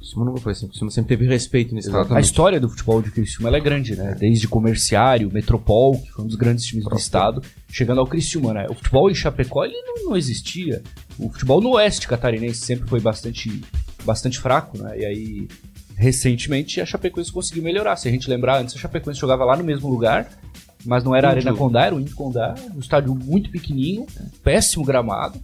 Criciúma 0.07 0.25
nunca 0.25 0.39
foi 0.39 0.51
assim. 0.53 0.65
O 0.65 0.69
Criciúma 0.69 0.91
sempre 0.91 1.17
teve 1.17 1.27
respeito 1.27 1.75
nesse 1.75 1.89
Exatamente. 1.89 2.09
lado. 2.11 2.17
A 2.17 2.21
história 2.21 2.59
do 2.59 2.69
futebol 2.69 3.01
de 3.01 3.11
Criciúma 3.11 3.49
ela 3.49 3.57
é 3.57 3.59
grande, 3.59 3.95
né? 3.95 4.15
Desde 4.17 4.47
Comerciário, 4.47 5.29
Metropol, 5.31 5.99
que 5.99 6.09
foi 6.11 6.23
um 6.23 6.27
dos 6.27 6.37
grandes 6.37 6.65
times 6.65 6.85
do 6.85 6.95
estado, 6.95 7.41
chegando 7.69 7.99
ao 7.99 8.07
Criciúma, 8.07 8.53
né? 8.53 8.67
O 8.69 8.73
futebol 8.73 9.09
em 9.09 9.15
Chapecó 9.15 9.65
ele 9.65 9.75
não, 9.81 10.05
não 10.05 10.17
existia. 10.17 10.81
O 11.19 11.29
futebol 11.29 11.59
no 11.59 11.71
oeste 11.71 12.07
catarinense 12.07 12.61
sempre 12.61 12.87
foi 12.87 12.99
bastante, 12.99 13.61
bastante 14.05 14.39
fraco, 14.39 14.77
né? 14.77 14.97
E 14.97 15.05
aí, 15.05 15.47
recentemente, 15.95 16.79
a 16.79 16.85
Chapecoense 16.85 17.31
conseguiu 17.31 17.63
melhorar. 17.63 17.97
Se 17.97 18.07
a 18.07 18.11
gente 18.11 18.29
lembrar, 18.29 18.61
antes 18.61 18.75
a 18.75 18.79
Chapecoense 18.79 19.19
jogava 19.19 19.43
lá 19.43 19.57
no 19.57 19.63
mesmo 19.63 19.89
lugar, 19.89 20.29
mas 20.85 21.03
não 21.03 21.15
era 21.15 21.29
a 21.29 21.31
Índio. 21.31 21.49
Arena 21.49 21.57
Condá, 21.57 21.85
era 21.85 21.95
o 21.95 21.99
Índio 21.99 22.15
Condá, 22.15 22.55
um 22.73 22.79
estádio 22.79 23.13
muito 23.13 23.49
pequenininho, 23.49 24.05
péssimo 24.43 24.85
gramado. 24.85 25.39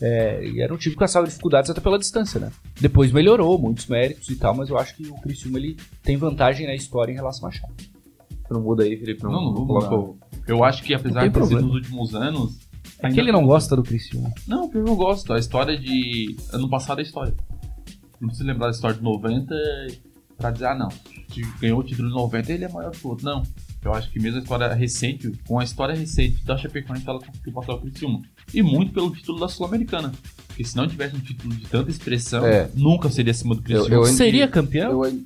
É, 0.00 0.46
e 0.46 0.60
era 0.60 0.72
um 0.72 0.76
time 0.76 0.94
que 0.94 0.98
passava 0.98 1.26
dificuldades 1.26 1.70
até 1.70 1.80
pela 1.80 1.98
distância, 1.98 2.38
né? 2.38 2.50
Depois 2.80 3.12
melhorou, 3.12 3.58
muitos 3.58 3.86
méritos 3.86 4.28
e 4.28 4.36
tal, 4.36 4.54
mas 4.54 4.68
eu 4.68 4.78
acho 4.78 4.94
que 4.96 5.06
o 5.08 5.14
Criciúma 5.14 5.58
ele 5.58 5.76
tem 6.02 6.16
vantagem 6.16 6.66
na 6.66 6.74
história 6.74 7.12
em 7.12 7.14
relação 7.14 7.48
à 7.48 7.52
Chape. 7.52 7.90
Não 8.50 8.60
muda 8.60 8.84
aí, 8.84 8.96
Felipe. 8.96 9.22
Não, 9.22 9.32
Não, 9.32 9.44
não 9.52 9.66
vou 9.66 9.66
mudar. 9.66 10.26
Eu 10.46 10.62
acho 10.62 10.82
que 10.82 10.94
apesar 10.94 11.26
de 11.26 11.34
ter 11.34 11.44
sido 11.44 11.62
nos 11.62 11.74
últimos 11.74 12.14
anos. 12.14 12.58
É 13.00 13.10
que 13.10 13.18
ele 13.18 13.32
não 13.32 13.44
gosta 13.44 13.74
do 13.74 13.82
Criciúma. 13.82 14.32
Não, 14.46 14.68
porque 14.68 14.88
eu 14.88 14.96
gosto. 14.96 15.32
A 15.32 15.38
história 15.38 15.76
de. 15.76 16.36
Ano 16.52 16.68
passado 16.68 17.00
é 17.00 17.02
história. 17.02 17.34
Não 18.20 18.28
precisa 18.28 18.46
lembrar 18.46 18.66
da 18.66 18.72
história 18.72 18.96
de 18.96 19.02
90 19.02 19.54
pra 20.38 20.50
dizer, 20.50 20.66
ah 20.66 20.74
não, 20.74 20.88
que 21.28 21.42
ganhou 21.60 21.80
o 21.80 21.82
título 21.82 22.08
de 22.08 22.14
90 22.14 22.52
ele 22.52 22.64
é 22.64 22.68
maior 22.68 22.90
que 22.90 23.06
o 23.06 23.10
outro. 23.10 23.24
Não. 23.24 23.42
Eu 23.82 23.94
acho 23.94 24.10
que 24.10 24.18
mesmo 24.18 24.38
a 24.38 24.42
história 24.42 24.72
recente, 24.72 25.30
com 25.46 25.58
a 25.58 25.64
história 25.64 25.94
recente 25.94 26.44
da 26.44 26.56
Chapecoense, 26.56 27.08
ela 27.08 27.20
conseguiu 27.20 27.52
passar 27.52 27.74
o 27.74 27.80
Criciúma. 27.80 28.22
E 28.54 28.62
muito 28.62 28.92
pelo 28.92 29.10
título 29.10 29.38
da 29.40 29.48
Sul-Americana. 29.48 30.12
Porque 30.48 30.64
se 30.64 30.76
não 30.76 30.86
tivesse 30.88 31.14
um 31.16 31.20
título 31.20 31.54
de 31.54 31.66
tanta 31.66 31.90
expressão, 31.90 32.46
É. 32.46 32.68
nunca 32.74 33.10
seria 33.10 33.30
acima 33.32 33.54
do 33.54 33.60
Criciúma. 33.62 33.94
eu- 33.94 34.04
Seria 34.06 34.48
campeão? 34.48 35.04
Eu, 35.04 35.22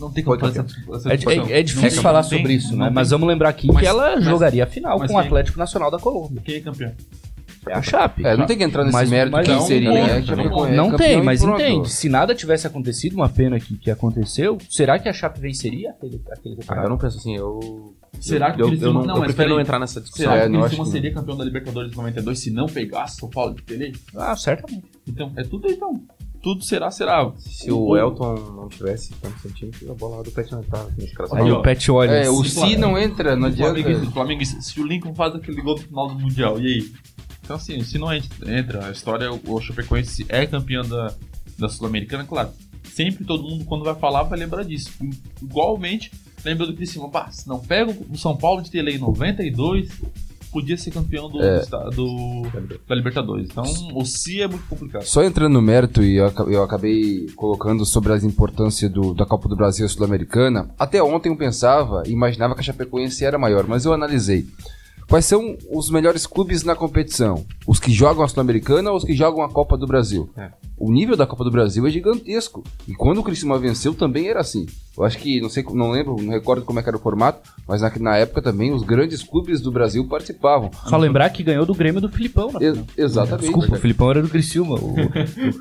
Não 0.00 0.10
tem 0.10 0.24
como 0.24 0.36
fazer 0.40 0.58
essa, 0.60 0.74
essa 1.14 1.30
É, 1.32 1.36
é- 1.52 1.60
é 1.60 1.62
difícil 1.62 2.02
falar 2.02 2.24
sobre 2.24 2.54
isso, 2.54 2.76
né? 2.76 2.90
Mas 2.92 3.10
vamos 3.10 3.28
lembrar 3.28 3.48
aqui 3.50 3.68
Mas- 3.68 3.78
que 3.80 3.86
ela 3.86 4.16
mas- 4.16 4.24
jogaria 4.24 4.64
a 4.64 4.66
final 4.66 4.98
com 4.98 5.04
o 5.04 5.08
quem- 5.08 5.18
Atlético 5.18 5.56
Nacional 5.58 5.88
da 5.90 5.98
Colômbia. 6.00 6.42
Quem 6.44 6.56
é 6.56 6.60
campeão? 6.60 6.92
É 7.68 7.74
a 7.74 7.82
Chape. 7.82 8.24
é, 8.26 8.36
não 8.36 8.46
tem 8.46 8.56
que 8.56 8.64
entrar 8.64 8.82
nesse 8.84 8.92
Mas- 8.92 9.10
mérito 9.10 9.32
mas 9.36 9.46
quem 9.46 9.56
não- 9.56 9.66
seria. 9.66 9.88
não- 9.90 9.96
é, 9.96 10.20
não- 10.76 10.94
é 10.94 10.96
tem, 10.96 11.22
mas 11.22 11.42
entende. 11.42 11.90
Se 11.90 12.08
nada 12.08 12.34
tivesse 12.34 12.66
acontecido, 12.66 13.14
uma 13.14 13.28
pena 13.28 13.58
que, 13.58 13.76
que 13.76 13.90
aconteceu, 13.90 14.58
será 14.68 14.98
que 14.98 15.08
a 15.08 15.12
Chape 15.12 15.40
venceria 15.40 15.90
aquele, 15.90 16.20
aquele 16.30 16.54
Ah, 16.54 16.58
eu 16.60 16.66
campeonato? 16.66 16.88
não 16.90 16.98
penso 16.98 17.18
assim, 17.18 17.36
eu. 17.36 17.94
Será 18.20 18.52
que 18.52 18.58
o 18.58 18.62
eu, 18.62 18.66
eu, 18.66 18.70
Criciúma- 18.70 19.00
não, 19.00 19.06
não, 19.06 19.16
eu 19.16 19.22
prefiro 19.24 19.48
não 19.50 19.60
entrar 19.60 19.78
nessa 19.78 20.00
discussão. 20.00 20.26
Será 20.26 20.36
É, 20.36 20.48
que 20.48 20.56
o 20.56 20.60
Criciúma 20.60 20.66
acho 20.84 20.90
que- 20.92 20.96
seria 20.98 21.12
campeão 21.12 21.36
da 21.36 21.44
Libertadores 21.44 21.90
de 21.90 21.96
92 21.96 22.38
se 22.38 22.50
não 22.50 22.66
pegasse 22.66 23.16
São 23.16 23.28
Paulo 23.28 23.54
de 23.54 23.62
Pelé? 23.62 23.92
Ah, 24.16 24.36
certamente. 24.36 24.84
Então, 25.06 25.32
é 25.36 25.42
tudo 25.42 25.68
então. 25.70 26.00
Tudo 26.42 26.62
será, 26.62 26.90
será. 26.90 27.32
Se 27.38 27.72
o 27.72 27.96
Elton 27.96 28.34
não 28.54 28.68
tivesse 28.68 29.14
tanto 29.14 29.40
centímetros, 29.40 29.88
a 29.90 29.94
bola 29.94 30.16
lá 30.18 30.22
do 30.22 30.30
Pet 30.30 30.52
não 30.52 30.60
entrava. 30.60 30.90
nesse 30.98 31.14
caso. 31.14 31.34
Aí 31.34 31.50
o. 31.50 31.62
Pet 31.62 31.90
olha. 31.90 32.10
É, 32.10 32.28
o 32.28 32.44
Se 32.44 32.50
Si 32.50 32.76
não 32.76 32.98
entra, 32.98 33.34
não 33.34 33.48
O 33.48 33.52
Flamengo, 33.56 33.88
adianta. 33.88 34.08
o 34.08 34.12
Flamengo, 34.12 34.44
se 34.44 34.78
o 34.80 34.86
Lincoln 34.86 35.14
faz 35.14 35.34
aquele 35.34 35.62
gol 35.62 35.76
no 35.76 35.80
final 35.80 36.08
do 36.08 36.20
Mundial, 36.20 36.60
e 36.60 36.66
aí? 36.66 36.92
Então, 37.44 37.56
assim, 37.56 37.84
se 37.84 37.98
não 37.98 38.08
entra, 38.12 38.86
a 38.86 38.90
história, 38.90 39.30
o 39.30 39.60
Chapecoense 39.60 40.24
é 40.30 40.46
campeão 40.46 40.82
da, 40.82 41.12
da 41.58 41.68
Sul-Americana, 41.68 42.24
claro. 42.24 42.48
Sempre 42.84 43.24
todo 43.24 43.42
mundo, 43.42 43.64
quando 43.66 43.84
vai 43.84 43.94
falar, 43.94 44.22
vai 44.22 44.38
lembrar 44.38 44.62
disso. 44.64 44.90
Igualmente, 45.42 46.10
lembra 46.44 46.66
do 46.66 46.74
Criciúma. 46.74 47.08
Bah, 47.08 47.30
se 47.30 47.46
não 47.48 47.58
pega 47.58 47.94
o 48.10 48.16
São 48.16 48.36
Paulo 48.36 48.62
de 48.62 48.70
Tele 48.70 48.92
em 48.92 48.98
92, 48.98 49.90
podia 50.52 50.76
ser 50.78 50.92
campeão 50.92 51.28
do, 51.28 51.42
É. 51.42 51.64
do 51.66 51.90
do- 51.90 52.80
da 52.88 52.94
Libertadores. 52.94 53.48
Então, 53.50 53.64
o 53.94 54.04
Si 54.06 54.40
é 54.40 54.46
muito 54.46 54.64
complicado. 54.68 55.02
Só 55.04 55.22
entrando 55.24 55.52
no 55.52 55.60
mérito, 55.60 56.02
e 56.02 56.16
eu 56.16 56.32
eu 56.48 56.62
acabei 56.62 57.26
colocando 57.34 57.84
sobre 57.84 58.12
as 58.12 58.22
importâncias 58.22 58.90
do- 58.90 59.12
da 59.12 59.26
Copa 59.26 59.48
do 59.48 59.56
Brasil 59.56 59.84
e 59.84 59.88
Sul-Americana, 59.88 60.70
até 60.78 61.02
ontem 61.02 61.28
eu 61.30 61.36
pensava, 61.36 62.04
imaginava 62.06 62.54
que 62.54 62.60
a 62.60 62.64
Chapecoense 62.64 63.24
era 63.24 63.36
maior, 63.38 63.66
mas 63.66 63.84
eu 63.84 63.92
analisei. 63.92 64.46
Quais 65.08 65.24
são 65.26 65.56
os 65.70 65.90
melhores 65.90 66.26
clubes 66.26 66.62
na 66.64 66.74
competição? 66.74 67.44
Os 67.66 67.78
que 67.78 67.92
jogam 67.92 68.24
a 68.24 68.28
Sul-Americana 68.28 68.90
ou 68.90 68.96
os 68.96 69.04
que 69.04 69.14
jogam 69.14 69.42
a 69.42 69.48
Copa 69.48 69.76
do 69.76 69.86
Brasil? 69.86 70.30
É. 70.36 70.50
O 70.76 70.90
nível 70.90 71.16
da 71.16 71.26
Copa 71.26 71.44
do 71.44 71.50
Brasil 71.50 71.86
é 71.86 71.90
gigantesco. 71.90 72.64
E 72.88 72.94
quando 72.94 73.18
o 73.18 73.22
Criciúma 73.22 73.58
venceu 73.58 73.94
também 73.94 74.28
era 74.28 74.40
assim. 74.40 74.66
Eu 74.96 75.04
acho 75.04 75.18
que, 75.18 75.40
não 75.40 75.48
sei, 75.48 75.64
não 75.72 75.90
lembro, 75.90 76.16
não 76.20 76.32
recordo 76.32 76.64
como 76.64 76.78
é 76.78 76.82
que 76.82 76.88
era 76.88 76.96
o 76.96 77.00
formato, 77.00 77.48
mas 77.66 77.80
na, 77.82 77.92
na 78.00 78.16
época 78.16 78.42
também 78.42 78.72
os 78.72 78.82
grandes 78.82 79.22
clubes 79.22 79.60
do 79.60 79.70
Brasil 79.70 80.04
participavam. 80.08 80.70
Só 80.88 80.96
lembrar 80.96 81.30
que 81.30 81.42
ganhou 81.42 81.64
do 81.66 81.74
Grêmio 81.74 82.00
do 82.00 82.08
Filipão, 82.08 82.50
né? 82.52 82.58
E- 82.62 83.00
exatamente. 83.00 83.42
Desculpa, 83.44 83.76
o 83.76 83.78
Filipão 83.78 84.10
era 84.10 84.22
do 84.22 84.28
Criciúma. 84.28 84.74
O, 84.76 84.94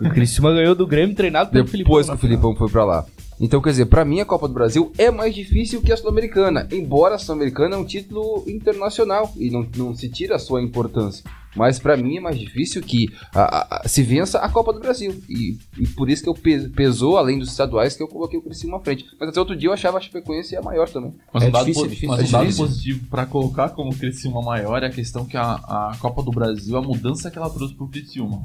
o 0.08 0.10
Criciúma 0.10 0.52
ganhou 0.54 0.74
do 0.76 0.88
Grêmio 0.88 1.16
treinado 1.16 1.52
pelo 1.52 1.68
Filipão. 1.68 1.92
Depois 1.92 2.08
que 2.10 2.16
o 2.16 2.18
Filipão 2.18 2.56
foi 2.56 2.70
pra 2.70 2.86
lá. 2.86 3.06
Então, 3.46 3.62
quer 3.62 3.72
dizer, 3.72 3.88
pra 3.88 4.06
mim 4.06 4.22
a 4.22 4.26
Copa 4.26 4.48
do 4.48 4.54
Brasil 4.54 4.92
é 4.98 5.12
mais 5.12 5.36
difícil 5.36 5.82
que 5.82 5.92
a 5.92 5.98
Sul-Americana, 5.98 6.66
embora 6.72 7.16
a 7.16 7.20
Sul-Americana 7.20 7.76
é 7.76 7.78
um 7.78 7.84
título 7.84 8.44
internacional 8.48 9.34
e 9.38 9.50
não, 9.50 9.68
não 9.76 9.94
se 9.94 10.08
tira 10.08 10.36
a 10.36 10.40
sua 10.40 10.62
importância. 10.62 11.24
Mas 11.56 11.78
pra 11.78 11.96
mim 11.98 12.18
é 12.18 12.20
mais 12.22 12.40
difícil 12.40 12.82
que 12.82 13.10
a- 13.36 13.42
a- 13.42 13.68
a- 13.84 13.88
se 13.88 14.02
vença 14.02 14.40
a 14.40 14.48
Copa 14.50 14.72
do 14.74 14.80
Brasil. 14.80 15.22
E, 15.30 15.58
e 15.78 15.86
por 15.88 16.10
isso 16.10 16.24
que 16.24 16.30
eu 16.30 16.34
pe- 16.34 16.70
pesou, 16.70 17.18
além 17.18 17.38
dos 17.38 17.50
estaduais, 17.52 17.96
que 17.96 18.02
eu 18.02 18.08
coloquei 18.08 18.40
o 18.40 18.42
Criciúma 18.42 18.78
à 18.78 18.80
frente. 18.80 19.06
Mas 19.20 19.30
até 19.30 19.40
outro 19.40 19.56
dia 19.56 19.70
eu 19.70 19.74
achava 19.74 19.98
a 19.98 20.02
Chapecoense 20.02 20.56
a 20.56 20.62
maior 20.64 20.90
também. 20.90 21.14
Mas 21.32 21.44
É 21.44 21.48
um 21.48 21.52
dado, 21.52 21.66
difícil, 21.66 21.82
po- 21.84 21.86
é 21.86 21.90
difícil, 21.94 22.10
mas 22.10 22.20
é 22.20 22.24
um 22.24 22.32
dado 22.32 22.56
positivo 22.56 23.08
pra 23.08 23.26
colocar 23.28 23.70
como 23.70 23.94
Criciúma 23.96 24.42
maior 24.42 24.82
é 24.82 24.88
a 24.88 24.90
questão 24.90 25.26
que 25.26 25.38
a, 25.38 25.44
a 25.54 25.98
Copa 26.00 26.24
do 26.24 26.32
Brasil, 26.32 26.76
a 26.76 26.82
mudança 26.82 27.30
que 27.30 27.38
ela 27.38 27.50
trouxe 27.50 27.76
pro 27.76 27.88
Criciúma. 27.88 28.42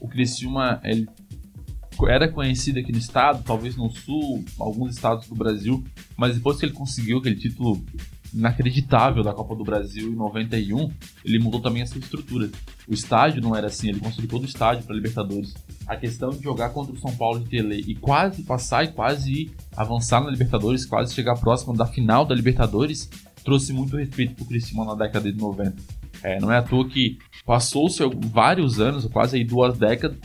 O 0.00 0.08
Criciúma, 0.08 0.80
ele 0.82 1.06
era 2.08 2.28
conhecido 2.28 2.78
aqui 2.78 2.92
no 2.92 2.98
estado, 2.98 3.42
talvez 3.44 3.76
no 3.76 3.90
sul, 3.90 4.44
alguns 4.58 4.94
estados 4.94 5.26
do 5.28 5.34
Brasil, 5.34 5.84
mas 6.16 6.34
depois 6.34 6.58
que 6.58 6.66
ele 6.66 6.72
conseguiu 6.72 7.18
aquele 7.18 7.36
título 7.36 7.82
inacreditável 8.32 9.22
da 9.22 9.32
Copa 9.32 9.54
do 9.56 9.64
Brasil 9.64 10.12
em 10.12 10.14
91, 10.14 10.90
ele 11.24 11.38
mudou 11.38 11.60
também 11.60 11.82
essa 11.82 11.98
estrutura. 11.98 12.48
O 12.88 12.94
estádio 12.94 13.42
não 13.42 13.54
era 13.54 13.66
assim, 13.66 13.88
ele 13.88 14.00
construiu 14.00 14.28
todo 14.28 14.42
o 14.42 14.46
estádio 14.46 14.84
para 14.84 14.94
Libertadores. 14.94 15.54
A 15.86 15.96
questão 15.96 16.30
de 16.30 16.42
jogar 16.42 16.70
contra 16.70 16.94
o 16.94 16.98
São 16.98 17.14
Paulo 17.16 17.40
de 17.40 17.48
Tele 17.48 17.84
e 17.86 17.94
quase 17.94 18.42
passar 18.42 18.84
e 18.84 18.88
quase 18.88 19.50
avançar 19.76 20.22
na 20.22 20.30
Libertadores, 20.30 20.86
quase 20.86 21.14
chegar 21.14 21.36
próximo 21.36 21.76
da 21.76 21.86
final 21.86 22.24
da 22.24 22.34
Libertadores, 22.34 23.10
trouxe 23.44 23.72
muito 23.72 23.96
respeito 23.96 24.34
pro 24.34 24.44
Criciúma 24.44 24.84
na 24.84 24.94
década 24.94 25.30
de 25.30 25.38
90. 25.38 25.76
É, 26.22 26.38
não 26.38 26.52
é 26.52 26.58
à 26.58 26.62
toa 26.62 26.88
que 26.88 27.18
passou-se 27.44 28.02
vários 28.26 28.78
anos, 28.78 29.06
quase 29.06 29.36
aí 29.36 29.44
duas 29.44 29.78
décadas, 29.78 30.18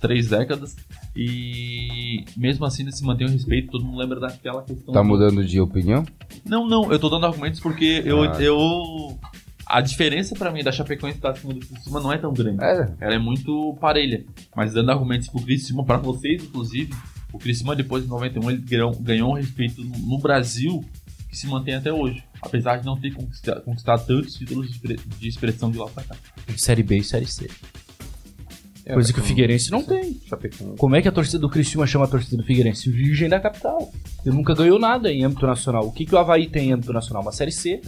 três 0.00 0.28
décadas, 0.28 0.76
e 1.14 2.24
mesmo 2.36 2.64
assim 2.64 2.90
se 2.90 3.04
mantém 3.04 3.26
o 3.26 3.30
respeito, 3.30 3.70
todo 3.70 3.84
mundo 3.84 3.98
lembra 3.98 4.18
daquela 4.18 4.62
questão. 4.62 4.94
Tá 4.94 5.02
do- 5.02 5.06
mudando 5.08 5.44
de 5.44 5.60
opinião? 5.60 6.04
Não, 6.44 6.66
não, 6.66 6.90
eu 6.90 6.98
tô 6.98 7.08
dando 7.08 7.26
argumentos 7.26 7.60
porque 7.60 8.02
eu. 8.04 8.22
Ah. 8.22 8.42
eu 8.42 9.18
a 9.64 9.80
diferença 9.80 10.34
pra 10.34 10.50
mim 10.50 10.62
da 10.62 10.72
Chapecoense 10.72 11.16
estar 11.16 11.30
acima 11.30 11.54
do 11.54 11.60
Criciúma 11.60 12.00
não 12.00 12.12
é 12.12 12.18
tão 12.18 12.32
grande. 12.32 12.62
É, 12.62 12.92
Ela 13.00 13.14
é 13.14 13.18
muito 13.18 13.76
parelha. 13.80 14.24
Mas 14.54 14.74
dando 14.74 14.90
argumentos 14.90 15.28
pro 15.28 15.40
Criciúma, 15.40 15.84
pra 15.84 15.96
vocês 15.96 16.42
inclusive, 16.42 16.92
o 17.32 17.38
Criciúma 17.38 17.74
depois 17.74 18.02
de 18.02 18.10
91 18.10 18.50
ele 18.50 18.60
ganhou, 18.60 18.94
ganhou 18.96 19.30
um 19.30 19.34
respeito 19.34 19.82
no, 19.82 20.18
Brasil 20.18 20.84
que 21.30 21.36
se 21.38 21.46
mantém 21.46 21.74
até 21.74 21.92
hoje. 21.92 22.22
Apesar 22.42 22.76
de 22.76 22.84
não 22.84 23.00
ter 23.00 23.12
conquistado, 23.12 23.62
conquistado 23.62 24.04
tantos 24.06 24.34
títulos 24.34 24.70
de, 24.70 24.96
de 24.96 25.28
expressão 25.28 25.70
de 25.70 25.78
lá 25.78 25.86
pra 25.86 26.02
cá. 26.02 26.16
Série 26.56 26.82
B 26.82 26.98
e 26.98 27.04
Série 27.04 27.26
C. 27.26 27.48
É, 28.84 28.94
Coisa 28.94 29.12
que 29.12 29.20
o 29.20 29.22
Figueirense 29.22 29.70
não 29.70 29.82
tem. 29.82 30.20
Chapecoense. 30.28 30.76
Como 30.76 30.96
é 30.96 31.02
que 31.02 31.08
a 31.08 31.12
torcida 31.12 31.38
do 31.38 31.48
Criciúma 31.48 31.86
chama 31.86 32.04
a 32.04 32.08
torcida 32.08 32.36
do 32.36 32.42
Figueirense? 32.42 32.90
Virgem 32.90 33.28
da 33.28 33.38
capital. 33.38 33.92
Ele 34.26 34.34
nunca 34.34 34.54
ganhou 34.54 34.78
nada 34.78 35.10
em 35.12 35.24
âmbito 35.24 35.46
nacional. 35.46 35.86
O 35.86 35.92
que, 35.92 36.04
que 36.04 36.14
o 36.14 36.18
Havaí 36.18 36.48
tem 36.48 36.68
em 36.70 36.72
âmbito 36.72 36.92
nacional? 36.92 37.22
Uma 37.22 37.32
Série 37.32 37.52
C, 37.52 37.80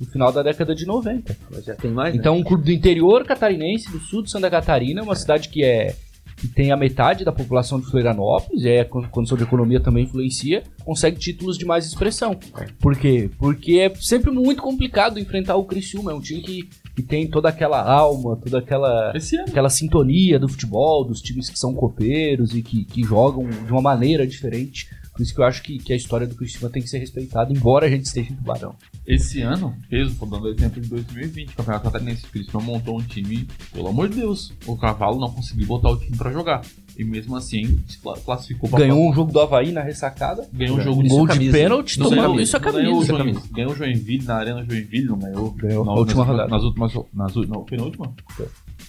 no 0.00 0.06
final 0.06 0.32
da 0.32 0.42
década 0.42 0.74
de 0.74 0.84
90. 0.86 1.36
Mas 1.52 1.64
já 1.64 1.74
tem 1.76 1.90
mais, 1.92 2.12
né? 2.14 2.20
Então, 2.20 2.36
um 2.36 2.42
clube 2.42 2.64
do 2.64 2.72
interior 2.72 3.24
catarinense, 3.24 3.90
do 3.92 4.00
sul 4.00 4.22
de 4.22 4.30
Santa 4.30 4.50
Catarina, 4.50 5.02
uma 5.02 5.14
cidade 5.14 5.48
que 5.48 5.62
é 5.62 5.94
que 6.36 6.48
tem 6.48 6.72
a 6.72 6.76
metade 6.76 7.22
da 7.22 7.30
população 7.32 7.78
de 7.78 7.84
Florianópolis, 7.90 8.62
e 8.64 8.68
aí 8.70 8.78
a 8.80 8.84
con- 8.86 9.06
condição 9.10 9.36
de 9.36 9.44
economia 9.44 9.78
também 9.78 10.04
influencia, 10.04 10.62
consegue 10.86 11.18
títulos 11.18 11.58
de 11.58 11.66
mais 11.66 11.84
expressão. 11.84 12.34
Por 12.80 12.96
quê? 12.96 13.28
Porque 13.38 13.72
é 13.78 13.94
sempre 13.96 14.30
muito 14.30 14.62
complicado 14.62 15.18
enfrentar 15.18 15.56
o 15.56 15.64
Criciúma. 15.64 16.12
É 16.12 16.14
um 16.14 16.20
time 16.20 16.40
que, 16.40 16.66
que 17.00 17.08
tem 17.08 17.26
toda 17.26 17.48
aquela 17.48 17.82
alma, 17.82 18.36
toda 18.36 18.58
aquela 18.58 19.12
aquela 19.48 19.70
sintonia 19.70 20.38
do 20.38 20.48
futebol, 20.48 21.04
dos 21.04 21.20
times 21.22 21.48
que 21.48 21.58
são 21.58 21.74
copeiros 21.74 22.54
e 22.54 22.62
que, 22.62 22.84
que 22.84 23.02
jogam 23.02 23.48
de 23.48 23.72
uma 23.72 23.80
maneira 23.80 24.26
diferente. 24.26 24.88
Por 25.12 25.22
isso 25.22 25.34
que 25.34 25.40
eu 25.40 25.44
acho 25.44 25.62
que, 25.62 25.78
que 25.78 25.92
a 25.92 25.96
história 25.96 26.26
do 26.26 26.34
Criciúma 26.34 26.70
tem 26.70 26.80
que 26.82 26.88
ser 26.88 26.98
respeitada, 26.98 27.52
embora 27.52 27.86
a 27.86 27.90
gente 27.90 28.04
esteja 28.06 28.32
em 28.32 28.36
Tubarão. 28.36 28.74
Esse 29.06 29.42
ano, 29.42 29.74
peso, 29.88 30.14
tô 30.18 30.24
dando 30.24 30.48
exemplo 30.48 30.80
de 30.80 30.88
2020, 30.88 31.50
o 31.50 31.56
Campeonato 31.56 31.84
Catarinense, 31.84 32.24
o 32.24 32.28
Criciúma 32.28 32.64
montou 32.64 32.98
um 32.98 33.02
time, 33.02 33.46
pelo 33.72 33.88
amor 33.88 34.08
de 34.08 34.16
Deus, 34.16 34.52
o 34.66 34.76
Cavalo 34.76 35.18
não 35.20 35.30
conseguiu 35.30 35.66
botar 35.66 35.90
o 35.90 35.96
time 35.96 36.16
pra 36.16 36.32
jogar. 36.32 36.62
E 36.96 37.04
mesmo 37.04 37.34
assim, 37.36 37.80
se 37.88 37.98
cla- 37.98 38.18
classificou 38.18 38.68
pra 38.70 38.78
Ganhou 38.80 39.08
um 39.10 39.12
jogo 39.14 39.32
do 39.32 39.40
Havaí 39.40 39.72
na 39.72 39.80
ressacada, 39.82 40.48
ganhou 40.52 40.78
um 40.78 40.82
jogo 40.82 41.02
de 41.02 41.08
gol 41.08 41.26
de 41.26 41.32
camisa. 41.34 41.52
pênalti, 41.58 41.98
tomando 41.98 42.14
ganhou, 42.16 42.40
isso 42.40 42.56
a 42.56 42.60
não 42.60 42.72
ganhou, 42.72 43.02
o 43.02 43.06
camisa. 43.06 43.16
Joinville, 43.24 43.48
ganhou 43.54 43.72
o 43.72 43.76
Joinville 43.76 44.24
na 44.24 44.34
Arena 44.36 44.64
Joinville, 44.68 45.06
não 45.06 45.18
ganhou? 45.18 45.50
Ganhou 45.52 45.84
Na- 45.84 45.92
na 45.92 45.98
última 45.98 46.20
nas, 46.24 46.30
rodada. 46.30 46.48
Nas 46.50 46.62
últimas. 46.62 46.92
Nas, 47.14 47.34
não, 47.48 47.64
penúltima? 47.64 48.12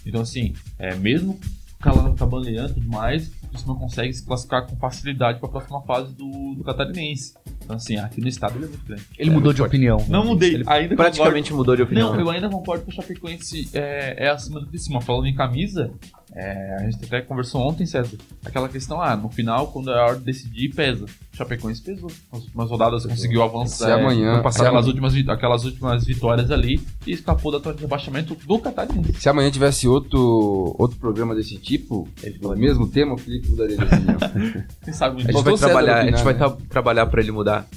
Então, 0.05 0.21
assim, 0.21 0.53
é, 0.77 0.95
mesmo 0.95 1.39
calando 1.79 2.13
cabaleando 2.15 2.71
e 2.71 2.73
tudo 2.75 2.89
mais, 2.89 3.31
o 3.51 3.53
Criciúma 3.53 3.77
consegue 3.77 4.13
se 4.13 4.25
classificar 4.25 4.65
com 4.65 4.75
facilidade 4.77 5.39
pra 5.39 5.49
próxima 5.49 5.81
fase 5.81 6.13
do, 6.15 6.55
do 6.55 6.63
Catarinense. 6.63 7.33
Então, 7.63 7.75
assim, 7.75 7.97
aqui 7.97 8.21
no 8.21 8.27
estado 8.29 8.57
ele 8.57 8.65
é 8.65 8.67
muito 8.69 8.85
grande. 8.85 9.03
Ele 9.17 9.29
mudou 9.29 9.51
de 9.53 9.61
opinião. 9.61 10.03
Não 10.07 10.25
mudei, 10.25 10.55
Ele 10.55 10.63
ainda 10.67 10.95
praticamente 10.95 11.53
mudou 11.53 11.75
de 11.75 11.83
concordo. 11.83 12.01
opinião. 12.01 12.13
Não, 12.13 12.19
eu 12.19 12.29
ainda 12.29 12.49
concordo 12.49 12.85
que 12.85 12.91
o 12.91 12.93
Chapecoense 12.95 13.69
é, 13.73 14.25
é 14.25 14.29
acima 14.29 14.59
do 14.59 14.67
Criciúma. 14.67 15.01
Falando 15.01 15.27
em 15.27 15.35
camisa, 15.35 15.91
é, 16.33 16.75
a 16.79 16.83
gente 16.89 17.03
até 17.05 17.21
conversou 17.21 17.61
ontem, 17.61 17.85
César, 17.85 18.17
aquela 18.45 18.69
questão, 18.69 19.01
ah, 19.01 19.15
no 19.17 19.29
final, 19.29 19.67
quando 19.67 19.91
é 19.91 19.99
a 19.99 20.05
hora 20.05 20.15
de 20.17 20.23
decidir, 20.23 20.69
pesa. 20.73 21.03
O 21.05 21.35
Chapecoense 21.37 21.81
pesou. 21.81 22.09
Nas 22.31 22.43
últimas 22.43 22.69
rodadas 22.69 23.05
conseguiu 23.05 23.43
avançar. 23.43 23.85
Se 23.87 23.91
amanhã- 23.91 24.33
foi 24.35 24.43
passar 24.43 24.59
se 24.59 24.65
aquelas 24.65 24.85
amanhã- 24.85 25.03
últimas, 25.03 25.29
aquelas 25.29 25.65
últimas 25.65 26.05
vitórias 26.05 26.49
ali 26.51 26.79
e 27.05 27.11
escapou 27.11 27.51
da 27.51 27.59
zona 27.59 27.75
de 27.75 27.81
rebaixamento 27.81 28.33
do 28.35 28.59
Catarinense. 28.59 29.13
Se 29.19 29.27
amanhã 29.29 29.51
tivesse 29.51 29.87
outro, 29.87 30.75
outro 30.79 30.97
programa 30.97 31.35
desse 31.35 31.57
tipo, 31.57 32.07
o 32.41 32.55
mesmo 32.55 32.87
tema, 32.87 33.13
o 33.13 33.17
Felipe 33.17 33.49
mudaria 33.49 33.75
de 33.77 33.83
opinião. 33.83 34.17
Quem 34.83 34.93
sabe 34.93 35.17
A 35.17 35.23
gente 35.25 35.33
vai 35.33 35.43
cedo 35.43 35.57
trabalhar, 35.57 35.93
a 35.97 36.01
opinar, 36.01 36.17
gente 36.17 36.23
vai 36.25 36.33
né? 36.33 36.39
tra- 36.39 36.57
trabalhar 36.69 37.05
pra 37.07 37.21
ele 37.21 37.31
mudar. 37.31 37.67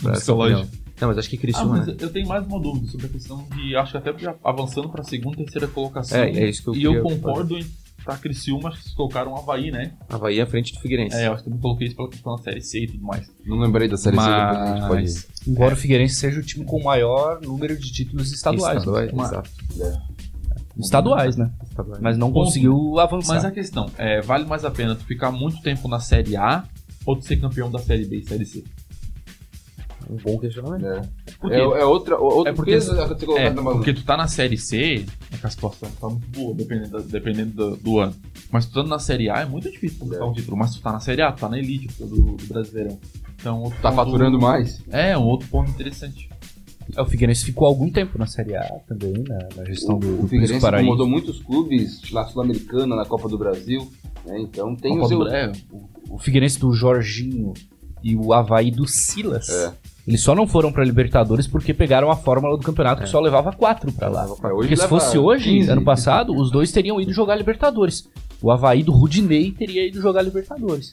Pra. 0.00 0.12
Não, 1.00 1.08
mas 1.08 1.18
acho 1.18 1.28
que 1.28 1.36
Ah, 1.36 1.40
Criciúma, 1.40 1.76
mas 1.78 1.86
né? 1.88 1.96
eu 2.00 2.10
tenho 2.10 2.26
mais 2.26 2.46
uma 2.46 2.58
dúvida 2.58 2.86
sobre 2.86 3.06
a 3.06 3.08
questão 3.10 3.46
de. 3.54 3.76
Acho 3.76 3.92
que 3.92 3.98
até 3.98 4.18
já 4.18 4.34
avançando 4.44 4.88
pra 4.88 5.02
segunda, 5.02 5.36
terceira 5.36 5.66
colocação. 5.68 6.18
É, 6.18 6.30
é 6.30 6.48
isso 6.48 6.62
que 6.62 6.68
eu 6.70 6.74
E 6.74 6.84
eu 6.84 7.02
concordo 7.02 7.58
em. 7.58 7.66
Pra 8.06 8.16
Criciúma, 8.16 8.68
acho 8.68 8.84
que 8.84 8.94
colocaram 8.94 9.32
o 9.32 9.36
Havaí, 9.36 9.72
né? 9.72 9.92
Havaí 10.08 10.40
à 10.40 10.46
frente 10.46 10.72
do 10.72 10.78
Figueirense. 10.78 11.16
É, 11.16 11.26
eu 11.26 11.32
acho 11.32 11.42
que 11.42 11.50
eu 11.50 11.58
coloquei 11.58 11.88
isso 11.88 11.96
pela 11.96 12.08
questão 12.08 12.36
da 12.36 12.42
Série 12.42 12.62
C 12.62 12.84
e 12.84 12.86
tudo 12.86 13.02
mais. 13.04 13.28
Não 13.44 13.58
lembrei 13.58 13.88
da 13.88 13.96
série 13.96 14.16
C, 14.16 14.22
depois 14.22 14.36
a 14.38 14.76
gente 14.76 14.86
pode... 14.86 15.02
Mas. 15.02 15.28
Embora 15.44 15.74
o 15.74 15.76
Figueirense 15.76 16.14
seja 16.14 16.38
o 16.38 16.42
time 16.44 16.64
com 16.64 16.76
o 16.76 16.84
maior 16.84 17.40
número 17.42 17.76
de 17.76 17.92
títulos 17.92 18.32
estaduais. 18.32 18.78
Estaduais, 18.78 19.12
Uma- 19.12 19.24
exato. 19.24 19.50
Estaduais, 20.78 21.36
né? 21.36 21.50
Estaduais. 21.68 22.00
Mas 22.00 22.16
não 22.16 22.30
conseguiu 22.32 22.98
avançar. 23.00 23.34
Mas 23.34 23.44
a 23.44 23.50
questão, 23.50 23.90
é, 23.98 24.20
vale 24.20 24.44
mais 24.44 24.64
a 24.64 24.70
pena 24.70 24.94
tu 24.94 25.04
ficar 25.04 25.32
muito 25.32 25.60
tempo 25.60 25.88
na 25.88 25.98
Série 25.98 26.36
A 26.36 26.64
ou 27.04 27.16
tu 27.16 27.24
ser 27.24 27.38
campeão 27.38 27.68
da 27.70 27.80
Série 27.80 28.04
B 28.04 28.18
e 28.18 28.24
Série 28.24 28.44
C? 28.44 28.62
Um 30.08 30.16
bom 30.16 30.38
questionamento. 30.38 30.86
É, 30.86 31.02
Por 31.40 31.50
quê? 31.50 31.56
é, 31.56 31.60
é 31.60 31.84
outra, 31.84 32.16
outro 32.18 32.48
É 32.48 32.52
porque- 32.54 32.72
peso 32.72 32.92
a 32.92 33.08
ser 33.08 33.26
colocado 33.26 33.44
É, 33.46 33.50
na 33.50 33.56
balança. 33.56 33.76
porque 33.78 33.92
tu 33.92 34.04
tá 34.04 34.16
na 34.16 34.28
Série 34.28 34.56
C, 34.56 35.04
é 35.32 35.36
que 35.36 35.46
a 35.46 35.50
situação 35.50 35.88
tá 36.00 36.08
muito 36.08 36.26
boa, 36.28 36.54
dependendo, 36.54 36.90
da- 36.90 37.00
dependendo 37.00 37.50
do, 37.52 37.76
do 37.76 37.98
ano. 37.98 38.14
Mas 38.50 38.66
tu 38.66 38.74
tá 38.74 38.84
na 38.88 38.98
Série 38.98 39.28
A 39.28 39.40
é 39.40 39.44
muito 39.46 39.70
difícil 39.70 39.98
conquistar 39.98 40.24
É. 40.24 40.28
um 40.28 40.32
título. 40.32 40.56
Mas 40.56 40.74
tu 40.74 40.80
tá 40.80 40.92
na 40.92 41.00
Série 41.00 41.22
A, 41.22 41.32
tu 41.32 41.40
tá 41.40 41.48
na 41.48 41.58
elite 41.58 41.88
do, 41.98 42.06
do 42.06 42.36
Brasileirão. 42.46 42.98
Então, 43.40 43.62
outro 43.62 43.80
Tá 43.82 43.90
ponto- 43.90 44.04
faturando 44.04 44.40
mais? 44.40 44.82
É, 44.90 45.16
um 45.18 45.24
outro 45.24 45.48
ponto 45.48 45.70
interessante. 45.70 46.28
É, 46.96 47.02
o 47.02 47.04
Figueirense 47.06 47.44
ficou 47.44 47.66
algum 47.66 47.90
tempo 47.90 48.16
na 48.16 48.26
Série 48.26 48.54
A 48.54 48.62
também, 48.86 49.12
na, 49.26 49.38
na 49.56 49.64
gestão 49.64 49.98
do, 49.98 50.06
O 50.06 50.10
do 50.18 50.22
Figueirense 50.22 50.52
Príncipe 50.52 50.60
Paraíso. 50.60 50.84
incomodou 50.86 51.08
muitos 51.08 51.42
clubes 51.42 52.00
na 52.12 52.24
Sul-Americana, 52.26 52.94
na 52.94 53.04
Copa 53.04 53.28
do 53.28 53.36
Brasil. 53.36 53.90
né? 54.24 54.38
Então 54.40 54.74
tem 54.76 54.92
o 54.92 54.96
Copa 55.00 55.08
seu... 55.08 55.18
do- 55.18 55.28
é, 55.28 55.50
O 56.08 56.18
Figueirense 56.18 56.58
do 56.60 56.72
Jorginho 56.72 57.52
e 58.02 58.14
o 58.16 58.32
Havaí 58.32 58.70
do 58.70 58.86
Silas. 58.86 59.48
É. 59.48 59.72
Eles 60.06 60.20
só 60.20 60.34
não 60.34 60.46
foram 60.46 60.70
pra 60.70 60.84
Libertadores 60.84 61.46
porque 61.48 61.74
pegaram 61.74 62.10
a 62.10 62.16
fórmula 62.16 62.56
do 62.56 62.62
campeonato 62.62 63.02
É. 63.02 63.04
que 63.04 63.10
só 63.10 63.18
levava 63.20 63.52
quatro 63.52 63.90
pra 63.92 64.08
lá. 64.08 64.24
Hoje 64.26 64.38
Porque 64.68 64.76
se 64.76 64.86
fosse 64.88 65.18
hoje, 65.18 65.50
15. 65.50 65.70
ano 65.70 65.82
passado, 65.82 66.32
os 66.34 66.50
dois 66.50 66.70
teriam 66.70 67.00
ido 67.00 67.12
jogar 67.12 67.34
Libertadores. 67.34 68.08
O 68.40 68.50
Havaí 68.52 68.82
do 68.84 68.92
Rudinei 68.92 69.50
teria 69.50 69.86
ido 69.86 70.00
jogar 70.00 70.22
Libertadores. 70.22 70.92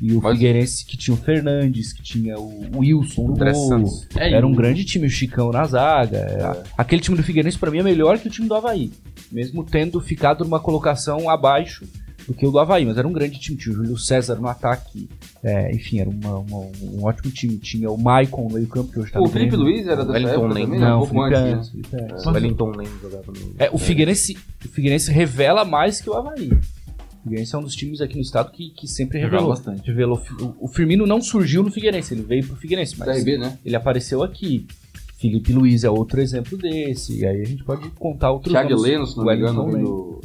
E 0.00 0.12
o 0.12 0.20
Mas- 0.22 0.34
Figueirense 0.34 0.84
que 0.84 0.96
tinha 0.96 1.14
o 1.14 1.16
Fernandes, 1.16 1.92
que 1.92 2.02
tinha 2.02 2.38
o 2.38 2.60
Wilson 2.76 3.30
André 3.30 3.52
gol. 3.52 3.68
Santos. 3.68 4.06
É, 4.14 4.30
Era 4.34 4.46
um 4.46 4.52
o- 4.52 4.54
grande 4.54 4.84
time, 4.84 5.06
o 5.06 5.10
Chicão 5.10 5.50
na 5.50 5.64
zaga. 5.64 6.18
É, 6.18 6.62
Aquele 6.76 7.00
time 7.00 7.16
do 7.16 7.22
Figueirense 7.22 7.58
pra 7.58 7.70
mim 7.70 7.78
é 7.78 7.82
melhor 7.82 8.18
que 8.18 8.28
o 8.28 8.30
time 8.30 8.46
do 8.46 8.54
Havaí. 8.54 8.92
Mesmo 9.32 9.64
tendo 9.64 9.98
ficado 10.00 10.44
numa 10.44 10.60
colocação 10.60 11.28
abaixo 11.30 11.84
do 12.26 12.34
que 12.34 12.44
o 12.46 12.50
do 12.50 12.58
Havaí, 12.58 12.84
mas 12.84 12.98
era 12.98 13.06
um 13.06 13.12
grande 13.12 13.38
time. 13.38 13.56
Tinha 13.56 13.72
o 13.72 13.76
Júlio 13.76 13.96
César 13.98 14.34
no 14.36 14.48
ataque, 14.48 15.08
é, 15.42 15.74
enfim, 15.74 16.00
era 16.00 16.10
uma- 16.10 16.38
uma- 16.38 16.66
um 16.82 17.04
ótimo 17.04 17.30
time. 17.32 17.56
Tinha 17.58 17.90
o 17.90 17.96
Maicon 17.96 18.48
no 18.48 18.54
meio 18.54 18.66
campo, 18.66 18.92
que 18.92 18.98
hoje 18.98 19.12
tá 19.12 19.20
o 19.20 19.28
Felipe 19.28 19.50
Grêmio. 19.56 19.64
Luiz 19.72 19.86
era 19.86 20.04
dessa 20.04 20.12
Wellington 20.38 20.48
também, 20.48 20.66
né? 20.66 20.78
Não, 20.78 21.00
um 21.00 21.02
o 21.02 21.06
pouco 21.06 21.22
antes, 21.22 21.72
né? 21.72 22.08
O 22.24 22.30
Wellington 22.30 22.70
Lemos 22.70 23.00
jogava 23.00 23.32
no. 23.32 23.54
É, 23.58 23.70
o 23.72 23.78
Figueirense, 23.78 24.36
o 24.64 24.68
Figueirense 24.68 25.10
revela 25.12 25.64
mais 25.64 26.00
que 26.00 26.10
o 26.10 26.14
Havaí. 26.14 26.50
O 26.52 27.22
Figueirense 27.28 27.54
é 27.54 27.58
um 27.58 27.62
dos 27.62 27.74
times 27.74 28.00
aqui 28.00 28.14
no 28.16 28.22
estado 28.22 28.50
que, 28.52 28.70
que 28.70 28.86
sempre 28.88 29.18
revelou. 29.18 29.48
bastante. 29.48 29.86
revelou. 29.86 30.20
O, 30.40 30.66
o 30.66 30.68
Firmino 30.68 31.06
não 31.06 31.20
surgiu 31.20 31.62
no 31.62 31.70
Figueirense, 31.70 32.14
ele 32.14 32.22
veio 32.22 32.46
pro 32.46 32.56
Figueirense, 32.56 32.96
mas 32.98 33.24
né? 33.24 33.58
ele 33.64 33.76
apareceu 33.76 34.22
aqui. 34.22 34.66
Felipe 35.18 35.50
Luiz 35.50 35.82
é 35.82 35.88
outro 35.90 36.20
exemplo 36.20 36.58
desse. 36.58 37.20
E 37.20 37.26
aí 37.26 37.40
a 37.40 37.44
gente 37.44 37.64
pode 37.64 37.88
contar 37.92 38.30
outros 38.30 38.52
Thiago 38.52 38.68
nomes. 38.70 38.84
Heleno, 38.84 39.06
se 39.06 39.16
não 39.16 39.24
me 39.24 39.34
engano, 39.34 40.15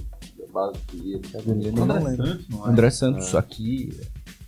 base 0.52 0.78
eu 1.34 1.52
André 1.52 1.72
não 1.72 2.04
lembro. 2.04 2.28
Santos, 2.28 2.50
não 2.50 2.68
é? 2.68 2.70
André 2.70 2.90
Santos 2.90 3.36
aqui. 3.36 3.90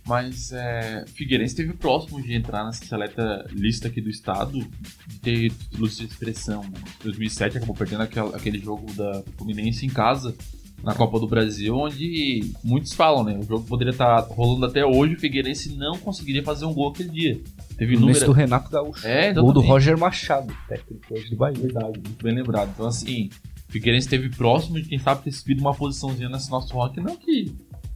Mas 0.06 0.52
é, 0.52 1.04
Figueirense 1.14 1.54
esteve 1.54 1.72
próximo 1.72 2.20
de 2.22 2.34
entrar 2.34 2.62
nessa 2.64 2.84
seleta 2.84 3.46
lista 3.50 3.88
aqui 3.88 4.02
do 4.02 4.10
estado 4.10 4.58
de 5.06 5.18
ter 5.20 5.50
títulos 5.50 5.96
de 5.96 6.04
expressão. 6.04 6.62
Né? 6.62 6.78
Em 7.00 7.04
2007 7.04 7.56
acabou 7.56 7.74
perdendo 7.74 8.02
aquele, 8.02 8.28
aquele 8.34 8.58
jogo 8.58 8.92
da 8.92 9.22
Fluminense 9.38 9.86
em 9.86 9.88
casa 9.88 10.34
na 10.82 10.94
Copa 10.94 11.18
do 11.18 11.26
Brasil, 11.26 11.74
onde 11.74 12.52
muitos 12.62 12.92
falam, 12.92 13.24
né? 13.24 13.38
O 13.38 13.42
jogo 13.42 13.64
poderia 13.64 13.92
estar 13.92 14.20
rolando 14.20 14.66
até 14.66 14.84
hoje, 14.84 15.14
o 15.14 15.18
Figueirense 15.18 15.74
não 15.74 15.96
conseguiria 15.96 16.42
fazer 16.42 16.66
um 16.66 16.74
gol 16.74 16.90
aquele 16.90 17.08
dia. 17.08 17.40
Teve 17.78 17.96
No 17.96 18.06
mês 18.06 18.20
do 18.20 18.26
número. 18.26 18.40
Renato 18.40 18.70
Gaúcho. 18.70 19.06
É, 19.06 19.32
Gol 19.32 19.52
do. 19.52 19.60
Roger 19.60 19.98
Machado, 19.98 20.54
técnico 20.68 21.14
hoje 21.14 21.30
do 21.30 21.36
Bahia. 21.36 21.58
Verdade, 21.58 21.98
muito 22.04 22.22
bem 22.22 22.34
lembrado. 22.34 22.70
Então, 22.74 22.86
assim, 22.86 23.30
Figueirense 23.74 24.06
esteve 24.06 24.28
próximo 24.28 24.80
de 24.80 24.88
quem 24.88 24.98
sabe 25.00 25.24
ter 25.24 25.32
subido 25.32 25.60
uma 25.60 25.74
posiçãozinha 25.74 26.28
nesse 26.28 26.48
nosso 26.50 26.78
ranking. 26.78 27.00
Não 27.00 27.16
que 27.16 27.52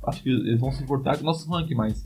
acho 0.06 0.22
que 0.22 0.28
eles 0.28 0.58
vão 0.58 0.72
se 0.72 0.82
importar 0.82 1.16
com 1.16 1.22
o 1.22 1.26
nosso 1.26 1.48
ranking, 1.48 1.74
mas 1.76 2.04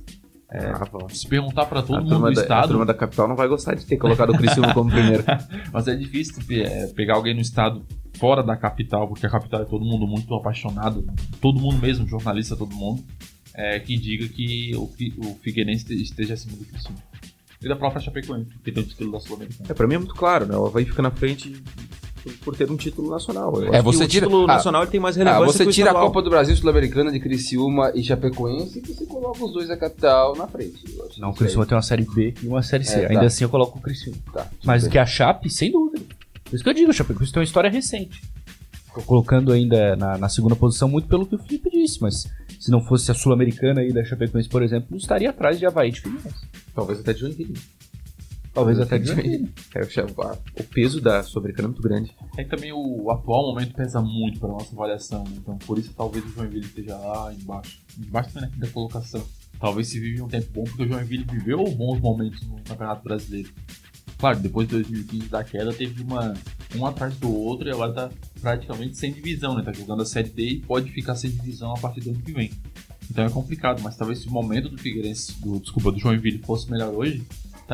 Ah, 0.51 0.85
bom. 0.93 1.09
se 1.09 1.27
perguntar 1.27 1.65
pra 1.65 1.81
todo 1.83 1.97
a, 1.97 2.01
mundo 2.03 2.15
do 2.19 2.21
da, 2.21 2.29
a 2.29 2.33
estado. 2.43 2.69
turma 2.69 2.85
da 2.85 2.93
capital 2.93 3.27
não 3.27 3.35
vai 3.35 3.49
gostar 3.49 3.75
de 3.75 3.87
ter 3.87 3.97
colocado 3.97 4.31
o 4.31 4.37
Criciúma 4.37 4.75
como 4.75 4.91
primeiro. 4.91 5.25
Mas 5.73 5.89
é 5.89 5.95
difícil 5.97 6.37
é, 6.51 6.89
pegar 6.89 7.15
alguém 7.15 7.35
no 7.35 7.41
estado 7.41 7.83
fora 8.19 8.43
da 8.43 8.55
capital, 8.57 9.09
porque 9.09 9.25
a 9.25 9.31
capital 9.31 9.63
é 9.63 9.65
todo 9.65 9.83
mundo 9.85 10.07
muito 10.07 10.35
apaixonado, 10.35 11.07
todo 11.41 11.59
mundo 11.59 11.79
mesmo, 11.79 12.07
jornalista, 12.07 12.55
todo 12.55 12.75
mundo, 12.75 13.03
é, 13.55 13.81
que 13.81 13.97
diga 13.97 14.29
que 14.29 14.73
o, 14.77 14.83
o 14.83 15.35
Figueirense 15.43 15.85
este- 15.95 16.03
esteja 16.03 16.35
acima 16.35 16.55
do 16.59 16.65
Criciúma. 16.67 16.99
E 17.63 17.69
da 17.69 17.75
própria 17.77 18.03
Chapecoense, 18.03 18.51
que 18.63 18.71
tem 18.73 18.83
o 18.83 18.87
título 18.87 19.13
da 19.13 19.21
Sul-Americana. 19.21 19.67
É, 19.71 19.73
pra 19.75 19.87
mim 19.87 19.95
é 19.95 19.99
muito 19.99 20.15
claro, 20.15 20.47
né? 20.47 20.57
O 20.57 20.67
Havaí 20.67 20.85
fica 20.85 21.01
na 21.01 21.11
frente 21.13 21.63
por- 22.45 22.57
ter 22.57 22.71
um 22.71 22.77
título 22.77 23.11
nacional. 23.11 23.53
Eu 23.57 23.65
É, 23.73 23.79
acho 23.79 23.79
que 23.79 23.83
você 23.85 24.05
o 24.05 24.09
tira- 24.09 24.27
título 24.27 24.45
ah, 24.45 24.55
nacional 24.55 24.83
ele 24.83 24.91
tem 24.91 25.01
mais 25.01 25.17
Ah, 25.17 25.25
relevância 25.25 25.53
você 25.53 25.65
que 25.65 25.71
o 25.71 25.73
tira 25.73 25.91
a. 25.91 25.95
Copa 25.95 26.23
do 26.23 26.31
Brasil 26.31 26.57
Sul-Americana 26.57 27.11
de 27.13 27.19
Criciúma 27.21 27.93
e 27.95 28.03
Chapecoense 28.03 28.79
e 28.79 28.87
você 28.95 29.05
coloca 29.07 29.45
os 29.45 29.53
dois 29.53 29.69
da 29.69 29.77
capital 29.77 30.37
na 30.37 30.47
frente. 30.47 30.83
Eu 30.97 31.07
acho 31.07 31.21
Não, 31.21 31.31
o 31.31 31.35
Criciúma 31.35 31.67
tem 31.67 31.77
uma 31.77 31.83
série 31.83 32.05
B 32.05 32.35
e 32.43 32.47
uma 32.47 32.63
série 32.63 32.85
C. 32.85 32.95
É, 33.01 33.03
tá. 33.07 33.13
Ainda 33.15 33.27
assim 33.27 33.45
eu 33.45 33.51
coloco 33.51 33.79
o 33.79 33.83
Criciúma. 33.83 34.19
Tá, 34.33 34.47
Mas 34.65 34.85
o 34.85 34.91
que 34.91 34.99
a 34.99 35.07
Chape, 35.07 35.49
sem 35.51 35.71
dúvida. 35.73 36.05
Por 36.45 36.55
isso 36.55 36.63
que 36.65 36.71
eu 36.71 36.75
digo, 36.75 36.91
o 36.91 36.95
Chapecoense 36.95 37.33
tem 37.33 37.41
uma 37.41 37.45
história 37.45 37.71
recente. 37.71 38.23
Tô 38.95 39.01
colocando 39.01 39.53
ainda 39.53 39.97
na, 39.97 40.19
na 40.19 40.29
segunda 40.29 40.55
posição 40.55 40.87
muito 40.87 41.09
pelo 41.09 41.25
que 41.27 41.35
o 41.35 41.39
Felipe 41.39 41.71
disse, 41.71 41.99
mas 42.03 42.27
se 42.61 42.71
não 42.71 42.83
fosse 42.85 43.11
a 43.11 43.15
Sul-Americana 43.15 43.81
aí 43.81 43.91
da 43.91 44.05
Chapecoense, 44.05 44.51
por 44.51 44.63
exemplo, 44.63 44.89
não 44.91 44.99
estaria 44.99 45.31
atrás 45.31 45.59
de 45.59 45.65
Havaí 45.65 45.91
de 45.93 46.03
Figueirense. 46.03 46.37
Talvez 46.75 47.01
até 47.01 47.15
de 47.15 47.21
Joinville. 47.21 47.55
Talvez 48.55 48.79
até. 48.79 48.97
É, 48.97 49.85
chamo- 49.89 50.21
a- 50.23 50.37
o 50.59 50.65
peso 50.65 51.01
da 51.01 51.23
Sul-Americana 51.23 51.69
é 51.69 51.71
muito 51.71 51.83
grande. 51.83 52.15
É 52.37 52.45
que 52.45 52.51
também 52.51 52.73
o 52.73 53.11
atual 53.11 53.47
momento 53.53 53.75
pesa 53.75 54.01
muito 54.03 54.39
para 54.39 54.51
nossa 54.51 54.75
avaliação, 54.75 55.25
né? 55.25 55.33
então 55.39 55.57
por 55.59 55.79
isso 55.79 55.93
talvez 55.97 56.25
o 56.25 56.29
Joinville 56.29 56.67
esteja 56.67 56.97
lá 56.97 57.33
embaixo. 57.33 57.79
Embaixo 57.99 58.31
também 58.33 58.49
na 58.51 58.55
quinta 58.55 58.69
colocação. 58.69 59.25
Talvez 59.59 59.89
se 59.89 59.99
vive 59.99 60.21
um 60.21 60.29
tempo 60.29 60.49
bom, 60.53 60.65
porque 60.65 60.83
o 60.83 60.89
Joinville 60.89 61.25
viveu 61.25 61.65
bons 61.71 62.01
momentos 62.01 62.43
no 62.47 62.57
Campeonato 62.63 63.03
Brasileiro. 63.05 63.51
Claro, 64.19 64.39
depois 64.39 64.69
de 64.69 64.75
2015 64.75 65.29
da 65.29 65.43
queda, 65.43 65.73
teve 65.73 66.03
uma 66.03 66.35
um 66.77 66.87
atrás 66.87 67.15
do 67.17 67.31
outro 67.35 67.69
e 67.69 67.71
agora 67.73 67.93
tá 67.93 68.11
praticamente 68.41 68.97
sem 68.97 69.13
divisão, 69.13 69.55
né? 69.55 69.63
Tá 69.63 69.73
jogando 69.73 70.03
a 70.03 70.07
Série 70.07 70.29
D 70.31 70.43
e 70.49 70.61
pode 70.61 70.91
ficar 70.91 71.15
sem 71.17 71.31
divisão 71.31 71.73
a 71.75 71.79
partir 71.79 72.01
do 72.01 72.11
ano 72.11 72.21
que 72.21 72.33
vem. 72.33 72.51
Então 73.11 73.25
é 73.25 73.31
complicado, 73.31 73.83
mas 73.83 73.97
talvez 73.97 74.21
se 74.21 74.29
o 74.29 74.31
momento 74.31 74.69
do 74.71 74.79
Figueirense, 74.79 75.39
do, 75.41 75.59
desculpa, 75.61 75.93
do 75.93 75.99
Joinville 75.99 76.39
fosse 76.39 76.71
melhor 76.71 76.95
hoje, 76.95 77.23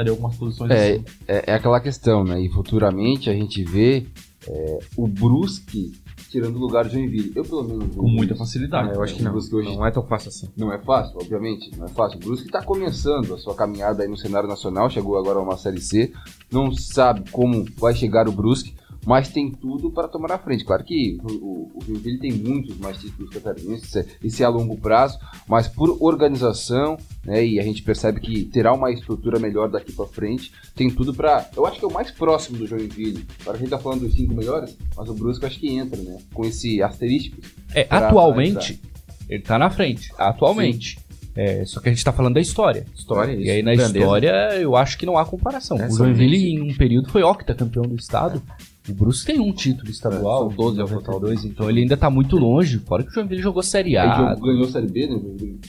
estaria 0.00 0.12
algumas 0.12 0.36
posições 0.36 0.70
É, 0.70 0.92
assim. 0.92 1.04
é, 1.26 1.44
é 1.52 1.54
aquela 1.54 1.80
questão, 1.80 2.24
né? 2.24 2.40
E 2.40 2.48
futuramente 2.48 3.28
a 3.30 3.32
gente 3.34 3.62
vê 3.64 4.06
é, 4.46 4.78
o 4.96 5.06
Brusque 5.06 5.92
tirando 6.30 6.56
o 6.56 6.58
lugar 6.58 6.84
do 6.84 6.90
Joinville. 6.90 7.32
Eu, 7.34 7.42
pelo 7.42 7.64
menos, 7.64 7.94
Com 7.96 8.06
muita 8.08 8.34
isso. 8.34 8.42
facilidade. 8.44 8.90
Ah, 8.90 8.94
eu 8.94 9.02
acho 9.02 9.14
que 9.14 9.22
o 9.22 9.24
não. 9.24 9.32
Brusque 9.32 9.54
hoje- 9.54 9.74
Não 9.74 9.86
é 9.86 9.90
tão 9.90 10.02
fácil 10.02 10.28
assim. 10.28 10.48
Não 10.56 10.70
é 10.72 10.78
fácil, 10.78 11.16
obviamente, 11.18 11.70
não 11.76 11.86
é 11.86 11.88
fácil. 11.88 12.18
O 12.18 12.20
Brusque 12.20 12.46
está 12.46 12.62
começando 12.62 13.32
a 13.34 13.38
sua 13.38 13.54
caminhada 13.54 14.02
aí 14.02 14.08
no 14.08 14.16
cenário 14.16 14.48
nacional, 14.48 14.90
chegou 14.90 15.16
agora 15.18 15.38
a 15.38 15.42
uma 15.42 15.56
Série 15.56 15.80
C, 15.80 16.12
não 16.52 16.70
sabe 16.74 17.30
como 17.30 17.64
vai 17.78 17.94
chegar 17.94 18.28
o 18.28 18.32
Brusque, 18.32 18.74
mas 19.06 19.28
tem 19.30 19.50
tudo 19.50 19.90
para 19.90 20.08
tomar 20.08 20.32
a 20.32 20.38
frente. 20.38 20.64
Claro 20.64 20.84
que 20.84 21.18
o, 21.22 21.68
Joinville 21.86 22.18
tem 22.18 22.32
muitos 22.32 22.76
mais 22.78 22.98
títulos 22.98 23.30
catarinenses, 23.30 23.94
é- 23.96 24.06
isso 24.22 24.42
é 24.42 24.46
a 24.46 24.48
longo 24.50 24.76
prazo, 24.76 25.18
mas 25.46 25.66
por 25.66 25.96
organização, 26.00 26.96
né, 27.24 27.44
e 27.44 27.58
a 27.58 27.62
gente 27.62 27.82
percebe 27.82 28.20
que 28.20 28.44
terá 28.44 28.72
uma 28.72 28.90
estrutura 28.92 29.38
melhor 29.38 29.68
daqui 29.70 29.92
para 29.92 30.06
frente, 30.06 30.52
tem 30.74 30.90
tudo 30.90 31.14
para... 31.14 31.48
Eu 31.56 31.64
acho 31.66 31.78
que 31.78 31.84
é 31.84 31.88
o 31.88 31.92
mais 31.92 32.10
próximo 32.10 32.58
do 32.58 32.66
Joinville. 32.66 33.26
Agora 33.40 33.56
a 33.56 33.60
gente 33.60 33.70
tá 33.70 33.78
falando 33.78 34.00
dos 34.00 34.14
cinco 34.14 34.34
melhores, 34.34 34.76
mas 34.96 35.08
o 35.08 35.16
eu 35.18 35.46
acho 35.46 35.58
que 35.58 35.68
entra, 35.74 36.00
né, 36.02 36.18
com 36.34 36.44
esse 36.44 36.82
asterístico. 36.82 37.38
É, 37.74 37.86
atualmente, 37.90 38.80
ele 39.28 39.42
tá 39.42 39.58
na 39.58 39.70
frente. 39.70 40.12
Atualmente. 40.18 40.98
É, 41.34 41.64
só 41.64 41.80
que 41.80 41.88
a 41.88 41.92
gente 41.92 42.04
tá 42.04 42.12
falando 42.12 42.34
da 42.34 42.40
história. 42.40 42.84
História, 42.94 43.32
E 43.32 43.42
isso. 43.42 43.50
aí 43.52 43.62
na 43.62 43.74
Grandeza. 43.74 43.98
história 43.98 44.30
eu 44.60 44.74
acho 44.74 44.98
que 44.98 45.06
não 45.06 45.16
há 45.16 45.24
comparação. 45.24 45.78
É, 45.78 45.86
o 45.86 45.90
Joinville 45.92 46.36
em 46.36 46.60
um 46.60 46.74
período 46.76 47.10
foi 47.10 47.22
octacampeão 47.22 47.84
do 47.84 47.94
estado. 47.94 48.42
O 48.88 48.94
Brusque 48.94 49.26
tem 49.32 49.40
um 49.40 49.52
título 49.52 49.90
estadual, 49.90 50.46
É, 50.46 50.48
são 50.48 50.56
12 50.56 50.80
ao 50.80 50.88
92, 50.88 51.44
então 51.44 51.68
ele 51.68 51.80
ainda 51.82 51.96
tá 51.96 52.08
muito 52.08 52.36
longe. 52.36 52.78
Fora 52.78 53.02
que 53.02 53.10
o 53.10 53.12
Joinville 53.12 53.42
jogou 53.42 53.62
Série 53.62 53.96
A. 53.96 54.30
jogou- 54.34 54.46
ganhou 54.52 54.68
Série 54.68 54.86
B, 54.88 55.06
né? 55.06 55.20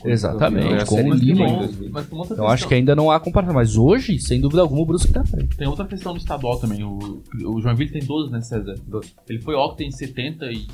Exatamente, 0.05 0.86
com 0.86 0.95
o 1.10 1.13
Lima. 1.13 1.43
em 1.45 1.47
Bom, 1.47 1.58
2000. 1.60 1.89
mas 1.91 2.08
tem 2.08 2.17
outra 2.19 2.36
Eu 2.38 2.47
acho 2.47 2.67
que 2.67 2.73
ainda 2.73 2.95
não 2.95 3.12
há 3.12 3.19
comparação. 3.19 3.53
Mas 3.53 3.75
hoje, 3.75 4.19
sem 4.19 4.39
dúvida 4.39 4.62
alguma, 4.62 4.82
o 4.82 4.86
Brusque 4.86 5.12
tá 5.12 5.21
à 5.21 5.25
frente. 5.25 5.58
Tem 5.58 5.67
outra 5.67 5.86
questão 5.86 6.13
no 6.13 6.17
estadual 6.17 6.58
também. 6.60 6.84
O, 6.84 7.21
o 7.45 7.62
Joinville 7.62 7.91
tem 7.91 8.03
12, 8.03 8.32
né, 8.32 8.41
César? 8.41 8.75
12. 8.88 9.12
Ele 9.27 9.39
foi 9.39 9.55
octa 9.55 9.84
em 9.84 9.91
70 9.91 10.45
e. 10.51 10.67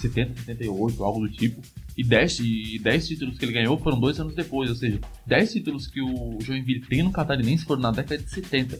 70, 0.00 0.40
78, 0.40 1.04
algo 1.04 1.20
do 1.20 1.28
tipo. 1.30 1.60
E 1.96 2.02
10, 2.02 2.38
e 2.40 2.78
10 2.82 3.06
títulos 3.08 3.36
que 3.38 3.44
ele 3.44 3.52
ganhou 3.52 3.76
foram 3.76 4.00
dois 4.00 4.18
anos 4.18 4.34
depois. 4.34 4.70
Ou 4.70 4.76
seja, 4.76 4.98
10 5.26 5.52
títulos 5.52 5.86
que 5.86 6.00
o 6.00 6.38
Joinville 6.40 6.80
tem 6.80 7.02
no 7.02 7.10
Catarinense 7.12 7.64
foram 7.64 7.82
na 7.82 7.90
década 7.90 8.22
de 8.22 8.30
70. 8.30 8.78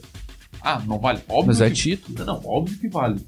Ah, 0.62 0.78
não 0.86 0.98
vale? 0.98 1.20
Óbvio 1.28 1.46
Mas 1.48 1.60
é 1.60 1.68
que 1.70 1.76
título. 1.76 2.24
Não, 2.24 2.40
óbvio 2.44 2.78
que 2.78 2.88
vale. 2.88 3.20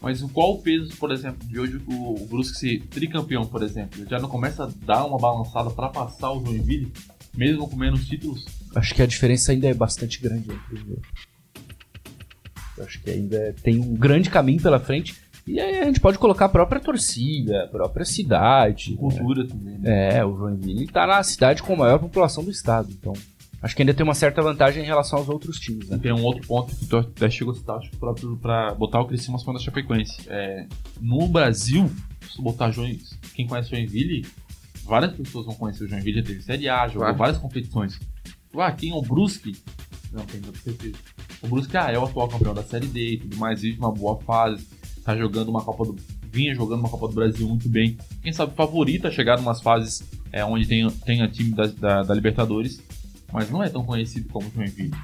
Mas 0.00 0.20
o- 0.22 0.28
qual 0.28 0.54
o 0.54 0.58
peso, 0.62 0.96
por 0.96 1.12
exemplo, 1.12 1.46
de 1.46 1.58
hoje 1.60 1.80
o, 1.86 2.22
o 2.22 2.26
Brusque 2.26 2.58
ser 2.58 2.82
tricampeão, 2.88 3.46
por 3.46 3.62
exemplo? 3.62 4.04
Já 4.08 4.18
não 4.18 4.28
começa 4.28 4.64
a 4.64 4.70
dar 4.84 5.04
uma 5.04 5.16
balançada 5.18 5.70
pra 5.70 5.88
passar 5.88 6.32
o 6.32 6.44
Joinville, 6.44 6.92
mesmo 7.36 7.68
com 7.68 7.76
menos 7.76 8.04
títulos? 8.06 8.44
Acho 8.74 8.94
que 8.94 9.02
a 9.02 9.06
diferença 9.06 9.52
ainda 9.52 9.68
é 9.68 9.74
bastante 9.74 10.20
grande 10.20 10.50
entre 10.50 10.74
os 10.74 10.82
dois. 10.82 11.00
Acho 12.80 13.00
que 13.00 13.10
ainda 13.10 13.54
tem 13.62 13.78
um 13.78 13.94
grande 13.94 14.28
caminho 14.30 14.60
pela 14.60 14.80
frente. 14.80 15.14
E 15.46 15.60
aí 15.60 15.78
a 15.80 15.84
gente 15.84 16.00
pode 16.00 16.18
colocar 16.18 16.46
a 16.46 16.48
própria 16.48 16.80
torcida, 16.80 17.64
a 17.64 17.68
própria 17.68 18.04
cidade. 18.04 18.94
Cultura 18.96 19.46
também, 19.46 19.78
né? 19.78 20.16
É, 20.18 20.24
o 20.24 20.36
Joinville 20.36 20.86
tá 20.88 21.06
na 21.06 21.22
cidade 21.22 21.62
com 21.62 21.74
a 21.74 21.76
maior 21.76 21.98
população 21.98 22.42
do 22.44 22.50
estado. 22.50 22.88
Então, 22.90 23.12
acho 23.62 23.76
que 23.76 23.82
ainda 23.82 23.94
tem 23.94 24.04
uma 24.04 24.14
certa 24.14 24.42
vantagem 24.42 24.82
em 24.82 24.86
relação 24.86 25.18
aos 25.18 25.28
outros 25.28 25.58
times, 25.58 25.88
né? 25.88 25.98
Tem 25.98 26.12
um 26.12 26.22
outro 26.22 26.46
ponto 26.46 26.74
que 26.74 26.86
tu 26.86 26.96
até 26.96 27.30
chegou 27.30 27.52
a 27.52 27.56
citar, 27.56 27.78
acho 27.78 27.90
que 27.90 27.96
próprio 27.96 28.36
pra 28.36 28.74
botar 28.74 29.00
o 29.00 29.06
Criciúma 29.06 29.36
acima 29.36 29.52
da 29.54 29.60
Chapecoense. 29.60 30.22
É, 30.28 30.66
no 31.00 31.28
Brasil, 31.28 31.90
se 32.28 32.36
tu 32.36 32.42
botar 32.42 32.70
Joinville, 32.70 33.04
quem 33.34 33.46
conhece 33.46 33.70
Joinville, 33.70 34.26
várias 34.84 35.12
pessoas 35.12 35.46
vão 35.46 35.54
conhecer 35.54 35.84
o 35.84 35.88
Joinville, 35.88 36.20
já 36.20 36.26
teve 36.26 36.42
Série 36.42 36.68
A, 36.68 36.86
jogou 36.88 37.02
Claro. 37.02 37.16
várias 37.16 37.38
competições. 37.38 37.98
Ah, 38.56 38.72
quem 38.72 38.90
é 38.90 38.94
o 38.94 39.00
Brusque? 39.02 39.56
Não, 40.12 40.24
tem 40.26 40.42
certeza. 40.62 40.96
O 41.40 41.48
Brusque 41.48 41.76
ah, 41.76 41.90
é 41.90 41.98
o 41.98 42.04
atual 42.04 42.28
campeão 42.28 42.52
da 42.52 42.62
Série 42.62 42.86
D 42.86 43.12
e 43.14 43.18
tudo 43.18 43.36
mais, 43.38 43.62
vive 43.62 43.78
uma 43.78 43.90
boa 43.90 44.18
fase, 44.20 44.66
tá 45.04 45.16
jogando 45.16 45.48
uma 45.48 45.62
Copa 45.64 45.86
do... 45.86 45.96
vinha 46.30 46.54
jogando 46.54 46.80
uma 46.80 46.88
Copa 46.88 47.08
do 47.08 47.14
Brasil 47.14 47.48
muito 47.48 47.68
bem. 47.68 47.96
Quem 48.22 48.32
sabe 48.32 48.54
favorita 48.54 49.08
a 49.08 49.10
chegar 49.10 49.38
em 49.38 49.42
umas 49.42 49.62
fases 49.62 50.02
é, 50.30 50.44
onde 50.44 50.66
tem, 50.66 50.88
tem 50.90 51.22
a 51.22 51.28
time 51.28 51.52
da, 51.52 51.66
da, 51.66 52.02
da 52.02 52.14
Libertadores, 52.14 52.82
mas 53.32 53.50
não 53.50 53.62
é 53.62 53.68
tão 53.68 53.84
conhecido 53.84 54.28
como 54.28 54.48
o 54.48 54.50
Joinville. 54.50 54.94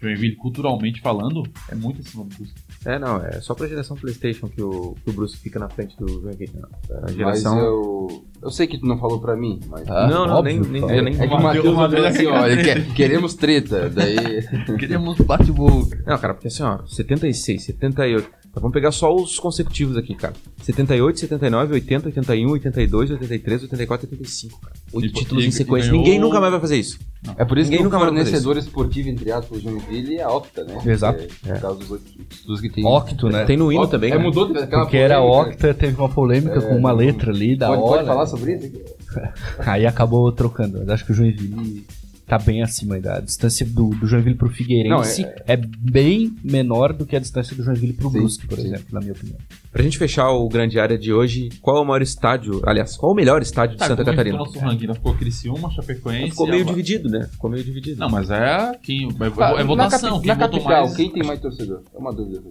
Joinville, 0.00 0.36
culturalmente 0.36 1.00
falando, 1.00 1.42
é 1.68 1.74
muito 1.74 2.00
acima 2.00 2.24
do 2.24 2.34
Brusque. 2.36 2.60
É, 2.84 2.98
não, 2.98 3.20
é 3.20 3.40
só 3.40 3.52
pra 3.52 3.66
geração 3.66 3.96
Playstation 3.96 4.48
que 4.48 4.62
o, 4.62 4.94
que 5.02 5.10
o 5.10 5.12
Brusque 5.12 5.40
fica 5.40 5.58
na 5.58 5.68
frente 5.68 5.96
do 5.96 6.20
Joinville. 6.20 6.52
não. 6.54 6.98
A 6.98 7.00
Mas 7.02 7.14
geração... 7.14 7.58
eu. 7.58 8.24
Eu 8.40 8.50
sei 8.52 8.68
que 8.68 8.78
tu 8.78 8.86
não 8.86 8.96
falou 8.98 9.20
pra 9.20 9.36
mim, 9.36 9.58
mas. 9.66 9.88
Ah, 9.88 10.06
não, 10.06 10.24
não, 10.24 10.36
óbvio, 10.36 10.60
nem, 10.60 10.70
nem, 10.70 10.96
eu 10.96 11.02
nem... 11.02 11.20
é 11.20 11.26
que 11.26 11.34
o 11.34 11.42
Matheus 11.42 11.74
falou 11.74 12.06
assim, 12.06 12.26
ó, 12.26 12.46
ele 12.46 12.62
quer, 12.62 12.94
queremos 12.94 13.34
treta. 13.34 13.90
Daí. 13.90 14.16
Queremos 14.78 15.18
bate-boca. 15.18 16.04
Não, 16.06 16.16
cara, 16.16 16.34
porque 16.34 16.46
assim, 16.46 16.62
ó, 16.62 16.86
76, 16.86 17.64
78. 17.64 18.30
Então 18.48 18.62
vamos 18.62 18.72
pegar 18.72 18.92
só 18.92 19.12
os 19.12 19.40
consecutivos 19.40 19.96
aqui, 19.96 20.14
cara. 20.14 20.34
78, 20.62 21.18
79, 21.18 21.74
80, 21.74 22.06
81, 22.06 22.50
82, 22.50 23.10
83, 23.10 23.62
84, 23.64 24.08
85, 24.08 24.60
cara. 24.60 24.74
Oito 24.92 25.12
títulos 25.12 25.44
em 25.44 25.50
sequência. 25.50 25.90
ganhou- 25.90 26.04
Ninguém 26.04 26.18
nunca 26.18 26.40
mais 26.40 26.50
vai 26.52 26.60
fazer 26.60 26.76
isso. 26.76 26.98
É 27.36 27.44
por 27.44 27.58
isso 27.58 27.70
Ninguém 27.70 27.88
que 27.88 27.94
o 27.94 27.98
fornecedor 27.98 28.56
esportivo, 28.56 29.08
entre 29.08 29.30
aspas, 29.32 29.60
Joinville 29.60 30.16
é 30.16 30.22
a 30.22 30.30
Octa, 30.30 30.64
né? 30.64 30.78
Exato. 30.86 31.24
É, 31.46 31.52
por 31.54 31.60
causa 31.60 31.78
dos 31.80 31.90
outros 31.90 32.60
que 32.60 32.68
tem. 32.70 32.86
Octo, 32.86 33.28
né? 33.28 33.44
Tem 33.44 33.56
no 33.56 33.72
hino 33.72 33.86
também, 33.88 34.12
É, 34.12 34.16
né? 34.16 34.22
mudou 34.22 34.46
Porque 34.48 34.96
era 34.96 35.20
polêmica. 35.20 35.50
Octa, 35.50 35.74
teve 35.74 35.96
uma 36.00 36.08
polêmica 36.08 36.60
com 36.60 36.76
uma 36.76 36.92
letra 36.92 37.30
ali 37.32 37.56
da 37.56 37.68
Pode, 37.68 37.82
hora. 37.82 37.92
pode 37.96 38.06
falar 38.06 38.26
sobre 38.26 38.54
isso? 38.56 38.72
Aí 39.66 39.84
acabou 39.84 40.30
trocando. 40.32 40.78
Mas 40.78 40.88
acho 40.90 41.04
que 41.06 41.12
o 41.12 41.14
Joinville 41.14 41.84
tá 42.28 42.38
bem 42.38 42.62
acima 42.62 42.96
aí 42.96 43.00
da 43.00 43.20
distância 43.20 43.64
do, 43.64 43.88
do 43.90 44.06
Joinville 44.06 44.36
pro 44.36 44.50
Figueirense. 44.50 45.22
Não, 45.22 45.30
é... 45.46 45.56
bem 45.56 46.36
menor 46.44 46.92
do 46.92 47.06
que 47.06 47.16
a 47.16 47.18
distância 47.18 47.56
do 47.56 47.62
Joinville 47.64 47.94
pro 47.94 48.10
Sim, 48.10 48.18
Brusque, 48.18 48.46
por 48.46 48.58
sim. 48.58 48.66
exemplo, 48.66 48.86
na 48.92 49.00
minha 49.00 49.12
opinião. 49.12 49.36
Pra 49.72 49.82
gente 49.82 49.96
fechar 49.98 50.30
o 50.30 50.48
grande 50.48 50.78
área 50.78 50.98
de 50.98 51.12
hoje, 51.12 51.48
qual 51.62 51.78
é 51.78 51.80
o 51.80 51.84
maior 51.84 52.02
estádio? 52.02 52.60
Aliás, 52.66 52.96
qual 52.96 53.10
é 53.10 53.14
o 53.14 53.16
melhor 53.16 53.40
estádio 53.42 53.76
de 53.76 53.78
Tá, 53.80 53.86
Santa 53.86 54.04
como 54.04 54.10
é 54.10 54.12
que 54.12 54.16
Catarina? 54.30 54.38
ficou 54.44 54.62
nosso 54.62 54.66
ranking? 54.76 54.94
Ficou 54.94 55.14
Criciúma, 55.14 55.70
Chapecoense... 55.70 56.30
Ficou 56.30 56.46
meio 56.48 56.64
dividido, 56.64 57.08
né? 57.08 57.28
Ficou 57.30 57.50
meio 57.50 57.64
dividido. 57.64 57.98
Não, 58.00 58.10
mas 58.10 58.30
é 58.30 58.72
quem... 58.82 59.04
É, 59.08 59.24
é 59.24 59.60
Ah, 59.60 59.64
votação. 59.64 59.76
Na, 59.76 59.88
capi- 59.88 60.20
quem 60.20 60.28
na 60.28 60.36
capital, 60.36 60.84
mais... 60.84 60.96
quem 60.96 61.10
tem 61.10 61.22
mais 61.22 61.40
torcedor? 61.40 61.82
É 61.94 61.98
uma 61.98 62.12
dúvida. 62.12 62.42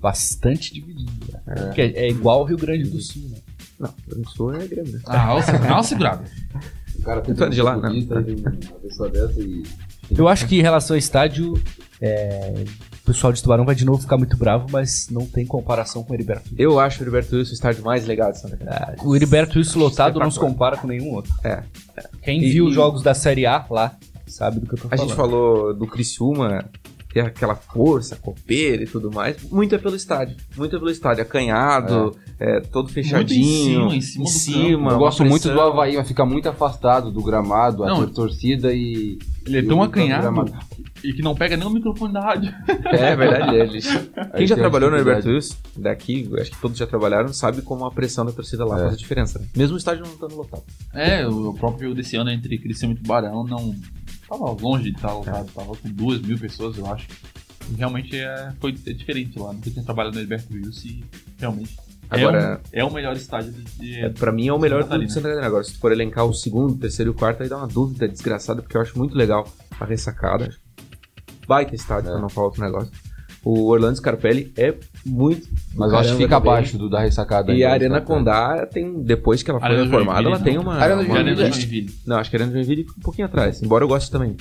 Bastante 0.00 0.74
dividido. 0.74 1.12
né? 1.46 1.72
É, 1.76 2.06
é 2.06 2.08
igual 2.10 2.40
ao 2.40 2.44
Rio 2.44 2.56
Grande 2.56 2.90
do 2.90 3.00
Sul, 3.00 3.22
né? 3.28 3.38
Não, 3.78 3.88
Rio 3.88 3.96
Grande 4.08 4.22
do 4.24 4.30
Sul 4.30 4.54
é 4.54 4.66
Grêmio, 4.66 4.92
né? 4.92 5.00
Ah, 5.06 5.34
olha. 5.34 5.44
O 7.02 7.04
cara 7.04 7.20
tem 7.20 7.34
é 7.44 7.48
de 7.48 7.60
lá, 7.62 7.76
né? 7.76 7.88
uma 7.90 8.78
pessoa 8.80 9.10
dessa 9.10 9.40
e. 9.40 9.62
Eu 10.16 10.28
acho 10.28 10.46
que 10.46 10.58
em 10.58 10.62
relação 10.62 10.94
ao 10.94 10.98
estádio, 10.98 11.54
é, 12.00 12.64
o 13.02 13.06
pessoal 13.06 13.32
de 13.32 13.42
Tubarão 13.42 13.64
vai 13.64 13.74
de 13.74 13.84
novo 13.84 14.02
ficar 14.02 14.16
muito 14.18 14.36
bravo, 14.36 14.66
mas 14.70 15.08
não 15.10 15.26
tem 15.26 15.44
comparação 15.46 16.04
com 16.04 16.12
o 16.12 16.14
Heriberto. 16.16 16.50
Eu 16.56 16.78
acho 16.78 17.00
o 17.00 17.02
Heriberto 17.02 17.34
Wilson 17.36 17.50
o 17.50 17.54
estádio 17.54 17.84
mais 17.84 18.06
legal 18.06 18.30
de 18.30 18.38
Santa 18.40 18.56
Catarina. 18.56 19.02
O 19.04 19.16
Heriberto 19.16 19.58
Wilson 19.58 19.78
lotado 19.78 20.18
não 20.20 20.30
se 20.30 20.38
compara 20.38 20.76
com 20.76 20.86
nenhum 20.86 21.12
outro. 21.14 21.32
É. 21.44 21.62
Quem 22.22 22.42
E- 22.42 22.50
viu 22.52 22.66
os 22.66 22.74
jogos 22.74 23.02
da 23.02 23.14
Série 23.14 23.46
A 23.46 23.64
lá 23.70 23.96
sabe 24.26 24.60
do 24.60 24.66
que 24.66 24.74
eu 24.74 24.78
tô 24.78 24.86
A 24.86 24.90
falando. 24.90 25.08
gente 25.08 25.16
falou 25.16 25.74
do 25.74 25.86
Criciúma, 25.86 26.64
ter 27.12 27.20
aquela 27.20 27.54
força, 27.54 28.16
copeira 28.16 28.82
e 28.82 28.86
tudo 28.86 29.10
mais. 29.10 29.36
Muito 29.50 29.74
é 29.74 29.78
pelo 29.78 29.94
estádio. 29.96 30.36
Muito 30.56 30.74
é 30.74 30.78
pelo 30.78 30.90
estádio. 30.90 31.22
Acanhado, 31.22 32.16
é, 32.40 32.60
todo 32.60 32.88
fechadinho. 32.88 33.80
Muito 33.82 33.94
em 33.96 34.00
cima, 34.00 34.24
em 34.24 34.26
cima 34.26 34.26
do 34.26 34.30
cima, 34.30 34.90
Eu 34.92 34.98
gosto 34.98 35.24
muito 35.24 35.48
do 35.50 35.60
Havaí, 35.60 35.96
mas 35.96 36.08
fica 36.08 36.24
muito 36.24 36.48
afastado 36.48 37.10
do 37.10 37.22
gramado, 37.22 37.84
a 37.84 37.88
Não. 37.88 37.96
tor- 37.98 38.10
torcida 38.10 38.72
e. 38.72 39.18
Ele 39.44 39.58
é 39.58 39.62
tão 39.62 39.82
acanhado 39.82 40.44
e 41.02 41.12
que 41.12 41.20
não 41.20 41.34
pega 41.34 41.56
nem 41.56 41.66
o 41.66 41.70
microfone 41.70 42.12
da 42.12 42.20
rádio. 42.20 42.52
É 42.92 43.16
verdade, 43.16 43.56
eles. 43.56 43.86
Quem 44.36 44.46
já 44.46 44.54
trabalhou 44.54 44.88
no. 44.90 44.96
Heriberto 44.96 45.28
Wilson, 45.28 45.56
daqui, 45.76 46.28
eu 46.30 46.40
acho 46.40 46.50
que 46.52 46.60
todos 46.60 46.78
já 46.78 46.86
trabalharam, 46.86 47.28
sabe 47.32 47.60
como 47.62 47.84
a 47.84 47.90
pressão 47.90 48.24
da 48.24 48.30
torcida 48.32 48.64
lá 48.64 48.76
É. 48.76 48.80
faz 48.82 48.94
a 48.94 48.96
diferença. 48.96 49.38
Né? 49.40 49.46
Mesmo 49.56 49.74
o 49.74 49.78
estádio 49.78 50.04
não 50.04 50.12
estando 50.12 50.36
lotado. 50.36 50.62
É, 50.94 51.26
o 51.26 51.52
próprio 51.54 51.88
jogo 51.88 51.96
desse 51.96 52.16
ano 52.16 52.30
entre 52.30 52.56
Criciúma 52.58 52.94
e 52.94 52.98
Tubarão 52.98 53.44
não... 53.44 53.74
Tava 54.38 54.50
longe 54.62 54.90
de 54.90 54.96
estar 54.96 55.12
lotado. 55.12 55.48
É. 55.48 55.52
Tava 55.52 55.76
com 55.76 55.88
duas 55.90 56.20
mil 56.22 56.38
pessoas, 56.38 56.76
eu 56.78 56.86
acho. 56.92 57.06
E 57.70 57.74
realmente 57.76 58.16
é, 58.16 58.52
foi 58.60 58.74
é 58.86 58.92
diferente 58.92 59.38
lá. 59.38 59.52
Nunca 59.52 59.70
tinha 59.70 59.84
trabalhado 59.84 60.14
no 60.14 60.20
Heriberto 60.20 60.52
Wilson 60.52 60.88
e 60.88 61.04
realmente... 61.38 61.76
Agora- 62.10 62.60
é, 62.72 62.84
um- 62.84 62.86
é 62.88 62.90
o 62.90 62.92
melhor 62.92 63.16
estádio 63.16 63.52
de... 63.52 63.62
de- 63.78 64.00
É, 64.00 64.08
pra 64.10 64.30
mim 64.32 64.48
é 64.48 64.52
o 64.52 64.58
melhor 64.58 64.82
Santa 64.82 64.98
de 64.98 65.08
Santa 65.12 65.22
Catarina. 65.28 65.46
Agora, 65.46 65.64
se 65.64 65.72
tu 65.74 65.78
for 65.78 65.92
elencar 65.92 66.24
o 66.26 66.34
segundo, 66.34 66.74
terceiro 66.76 67.10
e 67.10 67.12
o 67.12 67.14
quarto, 67.14 67.42
aí 67.42 67.48
dá 67.48 67.56
uma 67.56 67.66
dúvida 67.68 68.06
desgraçada, 68.08 68.60
porque 68.62 68.76
eu 68.76 68.80
acho 68.82 68.98
muito 68.98 69.14
legal 69.16 69.46
a 69.80 69.84
ressacada. 69.84 70.54
Baita 71.46 71.74
estádio, 71.74 72.08
É. 72.08 72.12
pra 72.12 72.20
não 72.20 72.28
falar 72.28 72.46
outro 72.48 72.62
negócio. 72.62 72.90
O 73.44 73.66
Orlando 73.70 73.96
Scarpelli 73.96 74.52
é 74.56 74.72
muito. 75.04 75.48
Mas 75.74 75.90
eu 75.90 75.98
acho 75.98 76.10
que 76.12 76.16
fica 76.18 76.36
também. 76.36 76.52
abaixo 76.52 76.78
do 76.78 76.88
da 76.88 77.00
ressacada. 77.00 77.52
E 77.52 77.64
a 77.64 77.72
Arena 77.72 78.00
tá? 78.00 78.06
Condá 78.06 78.66
tem, 78.66 79.02
depois 79.02 79.42
que 79.42 79.50
ela 79.50 79.58
foi 79.58 79.68
Arena 79.68 79.84
reformada, 79.84 80.18
ela 80.20 80.30
Joinville, 80.36 80.44
tem 80.44 80.54
não. 80.54 80.62
uma. 80.62 80.74
Arena 80.76 81.02
uma 81.02 81.14
a 81.14 81.18
Arena 81.18 81.36
Joinville. 81.50 81.94
Não, 82.06 82.16
acho 82.18 82.30
que 82.30 82.36
a 82.36 82.38
Arena 82.40 82.52
Joinville 82.52 82.84
fica 82.84 82.94
um 82.98 83.02
pouquinho 83.02 83.26
atrás, 83.26 83.60
embora 83.62 83.82
eu 83.84 83.88
goste 83.88 84.10
também. 84.10 84.36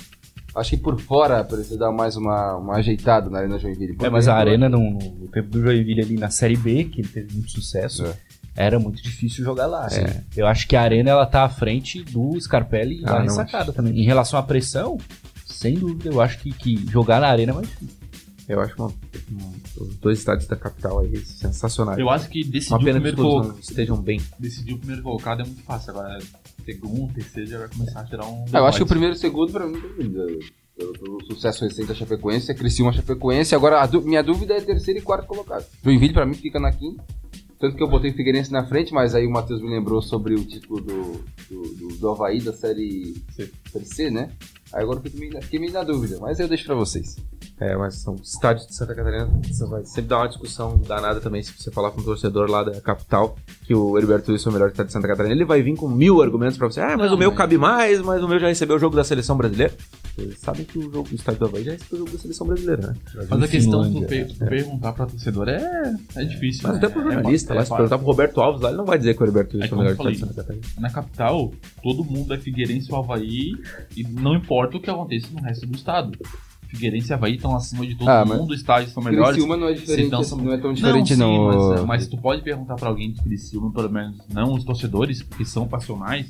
Acho 0.54 0.72
que 0.72 0.78
por 0.78 1.00
fora 1.00 1.44
precisa 1.44 1.78
dar 1.80 1.92
mais 1.92 2.16
uma, 2.18 2.58
uma 2.58 2.76
ajeitada 2.76 3.30
na 3.30 3.40
Arena 3.40 3.58
Joinville. 3.58 3.96
É, 4.04 4.10
mas 4.10 4.28
a 4.28 4.36
Arena 4.36 4.68
no, 4.70 4.80
no 4.92 5.28
tempo 5.30 5.50
do 5.50 5.62
Joinville 5.62 6.02
ali 6.02 6.16
na 6.18 6.30
Série 6.30 6.58
B, 6.58 6.84
que 6.84 7.02
ele 7.02 7.08
teve 7.08 7.34
muito 7.34 7.50
sucesso, 7.52 8.06
É. 8.06 8.14
era 8.56 8.78
muito 8.78 9.02
difícil 9.02 9.44
jogar 9.46 9.66
lá. 9.66 9.88
né? 9.90 10.24
Eu 10.36 10.46
acho 10.46 10.68
que 10.68 10.76
a 10.76 10.82
Arena 10.82 11.10
ela 11.10 11.26
tá 11.26 11.44
à 11.44 11.50
frente 11.50 12.04
do 12.04 12.38
Scarpelli 12.40 13.00
e 13.00 13.04
Ah, 13.06 13.14
da 13.14 13.14
não, 13.20 13.24
ressacada 13.24 13.72
também. 13.72 13.98
Em 13.98 14.04
relação 14.04 14.38
à 14.38 14.44
pressão, 14.44 14.98
sem 15.46 15.74
dúvida, 15.76 16.10
eu 16.10 16.20
acho 16.22 16.38
que, 16.40 16.52
que 16.52 16.86
jogar 16.92 17.22
na 17.22 17.28
Arena 17.30 17.54
é 17.54 17.56
mais 17.56 17.68
difícil. 17.68 18.01
Eu 18.47 18.60
acho 18.60 18.75
uma, 18.75 18.88
uma- 19.30 19.54
os 19.77 19.95
dois 19.97 20.19
estádios 20.19 20.47
da 20.47 20.56
capital 20.56 20.99
aí 20.99 21.17
sensacionais. 21.17 21.97
Eu 21.99 22.10
acho 22.10 22.30
que 22.30 22.43
Uma 22.43 22.51
decidir 22.51 22.75
o 22.75 22.80
pena 22.80 22.99
que 22.99 23.12
primeiro 23.15 23.43
não 23.43 23.60
estejam 23.60 23.97
bem. 24.01 24.21
Decidir 24.39 24.73
o 24.73 24.77
primeiro 24.77 25.04
colocado 25.04 25.41
é 25.41 25.45
muito 25.45 25.63
fácil. 25.63 25.91
Agora, 25.91 26.19
segundo, 26.65 27.13
terceiro 27.13 27.49
já 27.49 27.60
vai 27.60 27.67
começar 27.69 28.01
a 28.01 28.04
tirar 28.06 28.25
um. 28.25 28.45
Ah, 28.51 28.60
eu 28.60 28.65
acho 28.65 28.77
que 28.77 28.84
o 28.84 28.88
primeiro 28.88 29.15
e 29.15 29.17
o 29.17 29.19
segundo, 29.19 29.51
pra 29.51 29.65
mim, 29.67 29.80
pelo, 30.77 31.23
sucesso 31.25 31.63
recente 31.63 31.88
da 31.88 31.93
Chapecoense, 31.95 32.51
é 32.51 32.54
Criciúma 32.56 32.91
Chapecoense. 32.93 33.54
Agora, 33.56 33.88
minha 34.04 34.23
dúvida 34.23 34.54
é 34.56 34.62
terceiro 34.62 34.99
e 34.99 35.04
quarto 35.04 35.27
colocado. 35.27 35.65
Joinville, 35.84 36.13
pra 36.13 36.25
mim, 36.25 36.34
fica 36.34 36.60
na 36.60 36.71
quinta. 36.71 37.04
Tanto 37.62 37.76
que 37.78 37.84
eu 37.84 37.88
botei 37.88 38.12
Figueirense 38.12 38.52
na 38.52 38.65
frente, 38.65 38.91
mas 38.93 39.13
aí 39.15 39.26
o 39.28 39.32
Matheus 39.32 39.62
me 39.62 39.69
lembrou 39.69 40.02
sobre 40.02 40.34
o 40.34 40.43
título 40.43 40.82
do, 40.82 41.24
do, 41.50 41.62
do, 41.76 41.88
do 41.97 42.10
Havaí, 42.10 42.41
da 42.41 42.52
série 42.52 43.13
C. 43.36 43.50
série 43.71 43.86
C, 43.86 44.10
né? 44.10 44.32
Aí 44.74 44.82
agora 44.84 45.00
fiquei 45.00 45.19
meio, 45.19 45.34
na- 45.34 45.41
fiquei 45.41 45.60
meio 45.60 45.71
na 45.71 45.84
dúvida, 45.84 46.17
mas 46.19 46.39
eu 46.39 46.47
deixo 46.47 46.65
pra 46.65 46.74
vocês. 46.76 47.17
É, 47.60 47.78
mas 47.78 47.95
são 48.02 48.15
estádios 48.15 48.65
de 48.65 48.74
Santa 48.74 48.95
Catarina. 48.95 49.30
Você 49.47 49.65
vai 49.67 49.86
sempre 49.86 50.10
dar 50.10 50.17
uma 50.17 50.28
discussão 50.30 50.78
danada 50.80 51.21
também 51.21 51.43
se 51.43 51.54
você 51.56 51.69
falar 51.69 51.91
com 51.91 52.02
um 52.02 52.04
torcedor 52.04 52.50
lá 52.50 52.63
da 52.63 52.82
capital 52.82 53.36
que 53.67 53.76
o 53.76 53.95
Heriberto 53.97 54.32
Wilson 54.32 54.50
é 54.50 54.52
o 54.52 54.54
melhor 54.54 54.69
estádio 54.69 54.88
de 54.88 54.93
Santa 54.93 55.08
Catarina. 55.08 55.36
Ele 55.36 55.45
vai 55.45 55.62
vir 55.62 55.76
com 55.76 55.88
mil 55.88 56.24
argumentos 56.24 56.58
pra 56.58 56.65
você. 56.67 56.82
Ah, 56.82 56.95
mas 56.97 57.10
Não, 57.12 57.15
o 57.15 57.19
meu 57.19 57.30
mas- 57.30 57.38
cabe 57.38 57.60
mais, 57.60 58.02
mas 58.02 58.24
o 58.24 58.28
meu 58.28 58.39
já 58.39 58.47
recebeu 58.47 58.78
o 58.78 58.80
jogo 58.80 58.95
da 58.95 59.04
seleção 59.04 59.38
brasileira. 59.38 59.74
Vocês 60.15 60.39
sabem 60.39 60.65
que 60.65 60.78
o 60.78 60.84
jogo 60.91 61.08
do 61.08 61.15
estádio 61.15 61.39
do 61.39 61.45
Havaí 61.45 61.63
já 61.63 61.71
recebeu 61.71 61.95
o 61.95 61.97
jogo 62.00 62.12
da 62.12 62.17
seleção 62.19 62.47
brasileira, 62.47 62.88
né? 62.88 62.93
Mas 63.30 63.43
a 63.43 63.47
questão 63.47 63.84
de 63.89 64.02
tu, 64.02 64.06
per- 64.08 64.28
tu 64.28 64.36
perguntar 64.45 64.93
pra 64.93 65.06
torcedor 65.06 65.47
é, 65.50 65.95
é 66.15 66.24
difícil. 66.26 66.62
Mas 66.63 66.74
né? 66.74 66.78
até 66.78 66.89
pro 66.89 67.02
É 67.10 67.13
jornalista 67.13 67.47
fa- 67.50 67.54
lá, 67.56 67.62
é 67.62 67.65
se 67.65 67.71
perguntar 67.71 67.97
pro 67.97 68.08
Roberto 68.08 68.41
Alves 68.41 68.62
lá, 68.62 68.69
ele 68.69 68.78
não 68.78 68.86
vai 68.86 68.97
dizer 68.97 69.15
que 69.15 69.21
o 69.21 69.26
Heriberto 69.26 69.58
Wilson 69.58 69.74
é, 69.74 69.76
o 69.76 69.78
melhor 69.80 69.91
de 69.91 69.97
falei. 69.97 70.15
Santa 70.15 70.34
Catarina. 70.34 70.65
Na 70.80 70.89
capital, 70.89 71.52
todo 71.82 72.04
mundo 72.04 72.34
é 72.34 72.38
Figueirense 72.38 72.91
ou 72.91 73.00
Havaí 73.00 73.54
e 73.95 74.04
não 74.04 74.36
importa 74.36 74.78
o 74.78 74.82
que 74.82 74.89
aconteça 74.89 75.28
no 75.34 75.41
resto 75.41 75.65
do 75.65 75.76
estado. 75.76 76.17
Figueirense 76.67 77.10
e 77.10 77.13
Havaí 77.13 77.36
estão 77.36 77.56
acima 77.56 77.86
de 77.88 77.95
todo 77.95 78.08
Ah, 78.10 78.24
mundo, 78.26 78.54
estádios 78.54 78.93
são 78.93 79.02
melhores. 79.04 79.32
Criciúma 79.32 79.58
não 79.58 79.67
é 79.67 79.74
diferente, 79.74 80.08
então 80.08 80.24
são- 80.24 80.38
não 80.38 80.54
é 80.54 80.58
tão 80.58 80.74
diferente 80.74 81.13
sim, 81.13 81.19
não. 81.19 81.47
Mas, 81.69 81.86
mas 81.86 82.08
tu 82.08 82.17
pode 82.17 82.41
perguntar 82.43 82.76
pra 82.76 82.88
alguém 82.89 83.12
de 83.12 83.21
Criciúma, 83.21 83.71
pelo 83.74 83.89
menos 83.89 84.17
não 84.34 84.54
os 84.54 84.63
torcedores, 84.63 85.21
que 85.21 85.43
são 85.45 85.67
passionais. 85.67 86.30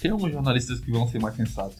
Tem 0.00 0.10
alguns 0.10 0.32
jornalistas 0.32 0.80
que 0.80 0.90
vão 0.90 1.06
ser 1.08 1.20
mais 1.20 1.34
sensatos. 1.36 1.76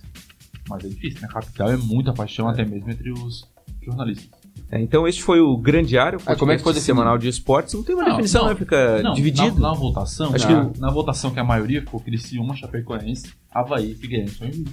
Mas 0.72 0.85
é 0.85 0.88
difícil, 0.88 1.20
na 1.20 1.28
capital 1.28 1.70
é 1.70 1.76
muita 1.76 2.14
paixão, 2.14 2.48
até 2.48 2.64
mesmo 2.64 2.90
entre 2.90 3.12
os 3.12 3.46
jornalistas. 3.82 4.41
É, 4.71 4.81
então 4.81 5.07
este 5.07 5.23
foi 5.23 5.38
o 5.41 5.55
grande 5.57 5.99
área, 5.99 6.19
o 6.19 6.23
Ah, 6.25 6.35
como 6.35 6.51
é 6.51 6.57
que 6.57 6.62
foi 6.62 6.73
semanal 6.75 7.19
de 7.19 7.29
esportes. 7.29 7.75
Não 7.75 7.83
tem 7.83 7.95
uma 7.95 8.05
Não, 8.05 8.11
definição, 8.12 8.43
não. 8.45 8.49
né? 8.51 8.55
Fica 8.57 9.03
Não, 9.03 9.12
dividido. 9.12 9.61
Na, 9.61 9.69
na 9.69 9.75
votação, 9.75 10.35
Acho 10.35 10.51
na, 10.51 10.65
que- 10.67 10.81
na 10.81 10.91
votação 10.91 11.31
que 11.31 11.38
a 11.38 11.45
maioria 11.45 11.83
ficou 11.83 12.01
Criciúma, 12.01 12.57
Chapecoense, 12.57 13.33
Havaí, 13.55 13.95
Figueirense, 13.95 14.38
Joinville. 14.38 14.69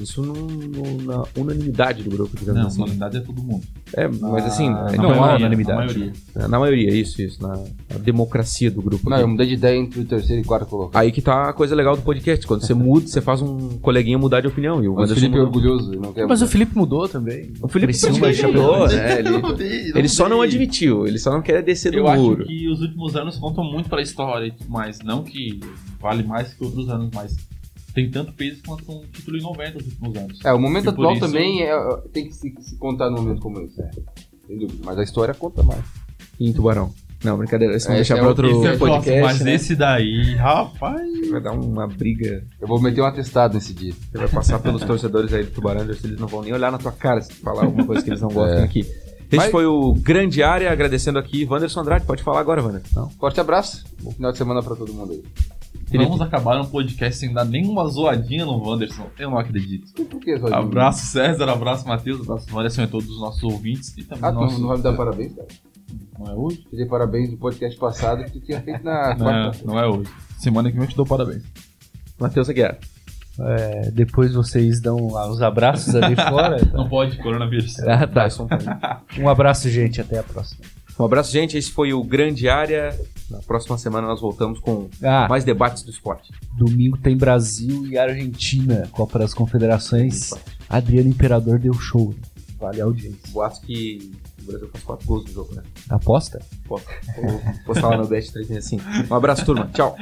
Isso 0.00 0.22
no- 0.22 0.32
no- 0.34 1.02
na 1.02 1.24
unanimidade 1.36 2.02
do 2.02 2.08
grupo, 2.10 2.34
digamos 2.38 2.60
Não, 2.62 2.68
assim. 2.68 2.80
na 2.80 2.86
verdade 2.86 3.16
é 3.18 3.20
todo 3.20 3.42
mundo. 3.42 3.62
É, 3.92 4.08
mas 4.08 4.46
assim, 4.46 4.70
Na- 4.70 4.88
é, 4.92 4.96
na 4.96 5.02
não 5.02 5.10
há 5.12 5.16
maioria, 5.16 5.36
unanimidade. 5.46 5.78
Na 5.78 5.84
maioria. 5.84 6.12
Na 6.48 6.58
maioria, 6.58 6.90
isso, 6.94 7.20
isso. 7.20 7.42
Na, 7.42 7.48
na 7.54 7.98
democracia 7.98 8.70
do 8.70 8.80
grupo. 8.80 9.10
Não, 9.10 9.16
aqui. 9.16 9.24
eu 9.24 9.28
mudei 9.28 9.46
de 9.46 9.54
ideia 9.54 9.76
entre 9.78 10.00
o 10.00 10.04
terceiro 10.06 10.40
e 10.40 10.44
quarto 10.44 10.64
colocado. 10.66 10.98
Aí 11.02 11.12
que 11.12 11.20
tá 11.20 11.50
a 11.50 11.52
coisa 11.52 11.74
legal 11.74 11.96
do 11.96 12.02
podcast. 12.02 12.46
Quando 12.46 12.64
você 12.64 12.72
muda, 12.72 13.06
você 13.06 13.20
faz 13.20 13.42
um 13.42 13.78
coleguinha 13.78 14.16
mudar 14.18 14.40
de 14.40 14.46
opinião. 14.46 14.82
E 14.82 14.88
o 14.88 14.94
Mas 14.94 15.10
o 15.10 15.14
Felipe 15.14 15.34
é 15.36 15.38
mudou. 15.40 15.46
orgulhoso, 15.46 15.92
não 15.92 16.14
Mas 16.26 16.40
o. 16.40 16.48
Felipe 16.48 16.74
mudou 16.78 17.06
também. 17.06 17.52
O 17.60 17.68
Felipe 17.68 17.92
Criciúma 17.92 18.18
praticamente 18.20 18.97
e 18.98 19.08
Chapecoense. 19.08 19.32
mudou, 19.42 19.56
né? 19.56 19.64
Ele, 19.88 19.98
ele 19.98 20.08
só 20.08 20.28
não 20.28 20.42
admitiu, 20.42 21.06
ele 21.06 21.18
só 21.18 21.30
não 21.32 21.42
quer 21.42 21.62
descer 21.62 21.92
do 21.92 21.98
Eu 21.98 22.08
acho 22.08 22.22
muro. 22.22 22.44
que 22.44 22.68
os 22.68 22.80
últimos 22.80 23.16
anos 23.16 23.36
contam 23.38 23.64
muito 23.64 23.88
pra 23.88 24.00
história 24.02 24.46
e 24.46 24.52
tudo 24.52 24.70
mais. 24.70 24.98
Não 25.00 25.22
que 25.24 25.60
vale 26.00 26.22
mais 26.22 26.52
que 26.54 26.64
outros 26.64 26.88
anos, 26.88 27.10
mas 27.14 27.36
tem 27.94 28.10
tanto 28.10 28.32
peso 28.32 28.60
quanto 28.66 28.90
um 28.92 29.02
título 29.12 29.36
em 29.38 29.42
90 29.42 29.74
nos 29.78 29.86
últimos 29.86 30.16
anos. 30.16 30.44
É, 30.44 30.52
o 30.52 30.58
momento 30.60 30.86
E 30.86 30.88
atual 30.90 31.12
isso- 31.12 31.20
também 31.20 31.62
é, 31.62 31.72
tem 32.12 32.26
que 32.28 32.34
se, 32.34 32.54
se 32.60 32.76
contar 32.76 33.10
num 33.10 33.16
momento 33.22 33.40
como 33.40 33.60
esse. 33.60 33.80
É. 33.82 33.90
Sem 34.46 34.58
dúvida. 34.58 34.82
Mas 34.84 34.98
a 34.98 35.02
história 35.02 35.34
conta 35.34 35.62
mais. 35.62 35.84
E 36.38 36.48
em 36.48 36.52
Tubarão. 36.52 36.92
Não, 37.24 37.36
brincadeira. 37.36 37.76
Isso 37.76 37.86
vamos 37.88 38.00
Esse 38.02 38.08
deixar 38.10 38.16
é 38.16 38.18
pra 38.20 38.28
outro 38.28 38.48
Esse 38.48 38.66
é 38.74 38.76
podcast. 38.76 39.20
mas 39.22 39.40
né? 39.40 39.54
esse 39.54 39.74
daí, 39.76 40.34
rapaz. 40.36 41.30
Vai 41.30 41.40
dar 41.40 41.52
uma 41.52 41.86
briga. 41.86 42.44
Eu 42.60 42.68
vou 42.68 42.80
meter 42.80 43.00
um 43.00 43.06
atestado 43.06 43.54
nesse 43.54 43.74
dia. 43.74 43.92
Você 43.92 44.18
vai 44.18 44.28
passar 44.28 44.58
pelos 44.60 44.82
torcedores 44.82 45.32
aí 45.32 45.42
do 45.44 45.50
Tubarão, 45.50 45.82
eles 45.82 46.00
não 46.18 46.28
vão 46.28 46.42
nem 46.42 46.52
olhar 46.52 46.70
na 46.70 46.78
tua 46.78 46.92
cara 46.92 47.20
se 47.20 47.30
tu 47.30 47.36
falar 47.36 47.64
alguma 47.64 47.84
coisa 47.84 48.02
que 48.02 48.10
eles 48.10 48.20
não 48.20 48.28
gostam 48.28 48.60
É. 48.60 48.64
aqui. 48.64 48.80
Esse 48.80 49.36
Mas- 49.36 49.50
foi 49.50 49.66
o 49.66 49.92
grande 49.94 50.42
área, 50.42 50.70
agradecendo 50.72 51.18
aqui 51.18 51.44
Wanderson 51.44 51.80
Andrade. 51.80 52.06
Pode 52.06 52.22
falar 52.22 52.40
agora, 52.40 52.62
Wanderson. 52.62 53.10
Forte 53.20 53.38
abraço. 53.40 53.84
Bom 54.02 54.10
final 54.12 54.32
de 54.32 54.38
semana 54.38 54.62
pra 54.62 54.74
todo 54.74 54.92
mundo 54.94 55.12
aí. 55.12 55.22
Vamos 55.90 56.20
acabar 56.20 56.60
um 56.60 56.66
podcast 56.66 57.18
sem 57.18 57.32
dar 57.32 57.44
nenhuma 57.44 57.86
zoadinha 57.88 58.44
no 58.44 58.58
Wanderson. 58.62 59.06
Eu 59.18 59.30
não 59.30 59.38
acredito. 59.38 59.90
E 59.98 60.04
por 60.04 60.20
que, 60.20 60.36
Zóio? 60.38 60.54
Abraço 60.54 61.06
César, 61.06 61.48
abraço 61.50 61.86
Matheus, 61.88 62.20
abraço 62.22 62.46
Wanderson 62.54 62.82
e 62.82 62.86
todos 62.86 63.08
os 63.10 63.20
nossos 63.20 63.42
ouvintes 63.42 63.94
e 63.98 64.04
também 64.04 64.24
Ah, 64.28 64.32
não, 64.32 64.46
não 64.58 64.68
vai 64.68 64.76
me 64.78 64.82
dar 64.82 64.92
parabéns, 64.94 65.32
cara? 65.34 65.48
Não 66.18 66.26
é 66.26 66.34
hoje? 66.34 66.58
Te 66.68 66.76
dei 66.76 66.86
parabéns 66.86 67.30
no 67.30 67.36
podcast 67.36 67.78
passado 67.78 68.24
que 68.24 68.30
tu 68.32 68.40
tinha 68.40 68.60
feito 68.60 68.82
na 68.84 69.10
Não, 69.10 69.16
quarta. 69.18 69.58
não 69.64 69.78
é 69.78 69.86
hoje. 69.86 70.10
Semana 70.38 70.68
que 70.70 70.76
vem 70.76 70.84
eu 70.84 70.90
te 70.90 70.96
dou 70.96 71.06
parabéns. 71.06 71.42
Matheus 72.18 72.48
Aguiar. 72.48 72.76
É, 73.40 73.90
depois 73.92 74.32
vocês 74.34 74.80
dão 74.80 75.12
lá 75.12 75.30
os 75.30 75.40
abraços 75.40 75.94
ali 75.94 76.16
fora. 76.28 76.58
tá? 76.58 76.76
Não 76.76 76.88
pode, 76.88 77.16
coronavírus. 77.18 77.78
Ah, 77.80 78.04
tá. 78.06 78.26
Um 79.18 79.28
abraço, 79.28 79.68
gente. 79.70 80.00
Até 80.00 80.18
a 80.18 80.22
próxima. 80.24 80.60
Um 80.98 81.04
abraço, 81.04 81.30
gente. 81.30 81.56
Esse 81.56 81.70
foi 81.70 81.92
o 81.92 82.02
Grande 82.02 82.48
Área. 82.48 82.98
Na 83.30 83.38
próxima 83.38 83.78
semana 83.78 84.08
nós 84.08 84.20
voltamos 84.20 84.58
com 84.58 84.88
Ah, 85.00 85.28
mais 85.28 85.44
debates 85.44 85.84
do 85.84 85.90
esporte. 85.90 86.32
domingo 86.56 86.96
tem 86.98 87.16
Brasil 87.16 87.86
e 87.86 87.96
Argentina, 87.96 88.88
Copa 88.90 89.20
das 89.20 89.32
Confederações. 89.32 90.30
Adriano 90.68 91.08
Imperador 91.08 91.60
deu 91.60 91.74
show. 91.74 92.12
Vale 92.58 92.80
a 92.80 92.84
audiência. 92.84 93.20
Boatos 93.30 93.60
que 93.60 94.10
Brasil 94.48 94.68
faz 94.72 94.84
quatro 94.84 95.06
gols 95.06 95.24
no 95.26 95.32
jogo, 95.32 95.54
né? 95.54 95.62
Aposta? 95.88 96.40
Vou 96.66 96.80
postar 97.64 97.88
lá 97.90 97.96
no 97.98 98.06
Bet 98.06 98.32
365. 98.32 99.12
Um 99.12 99.16
abraço, 99.16 99.44
turma. 99.44 99.70
Tchau. 99.72 99.96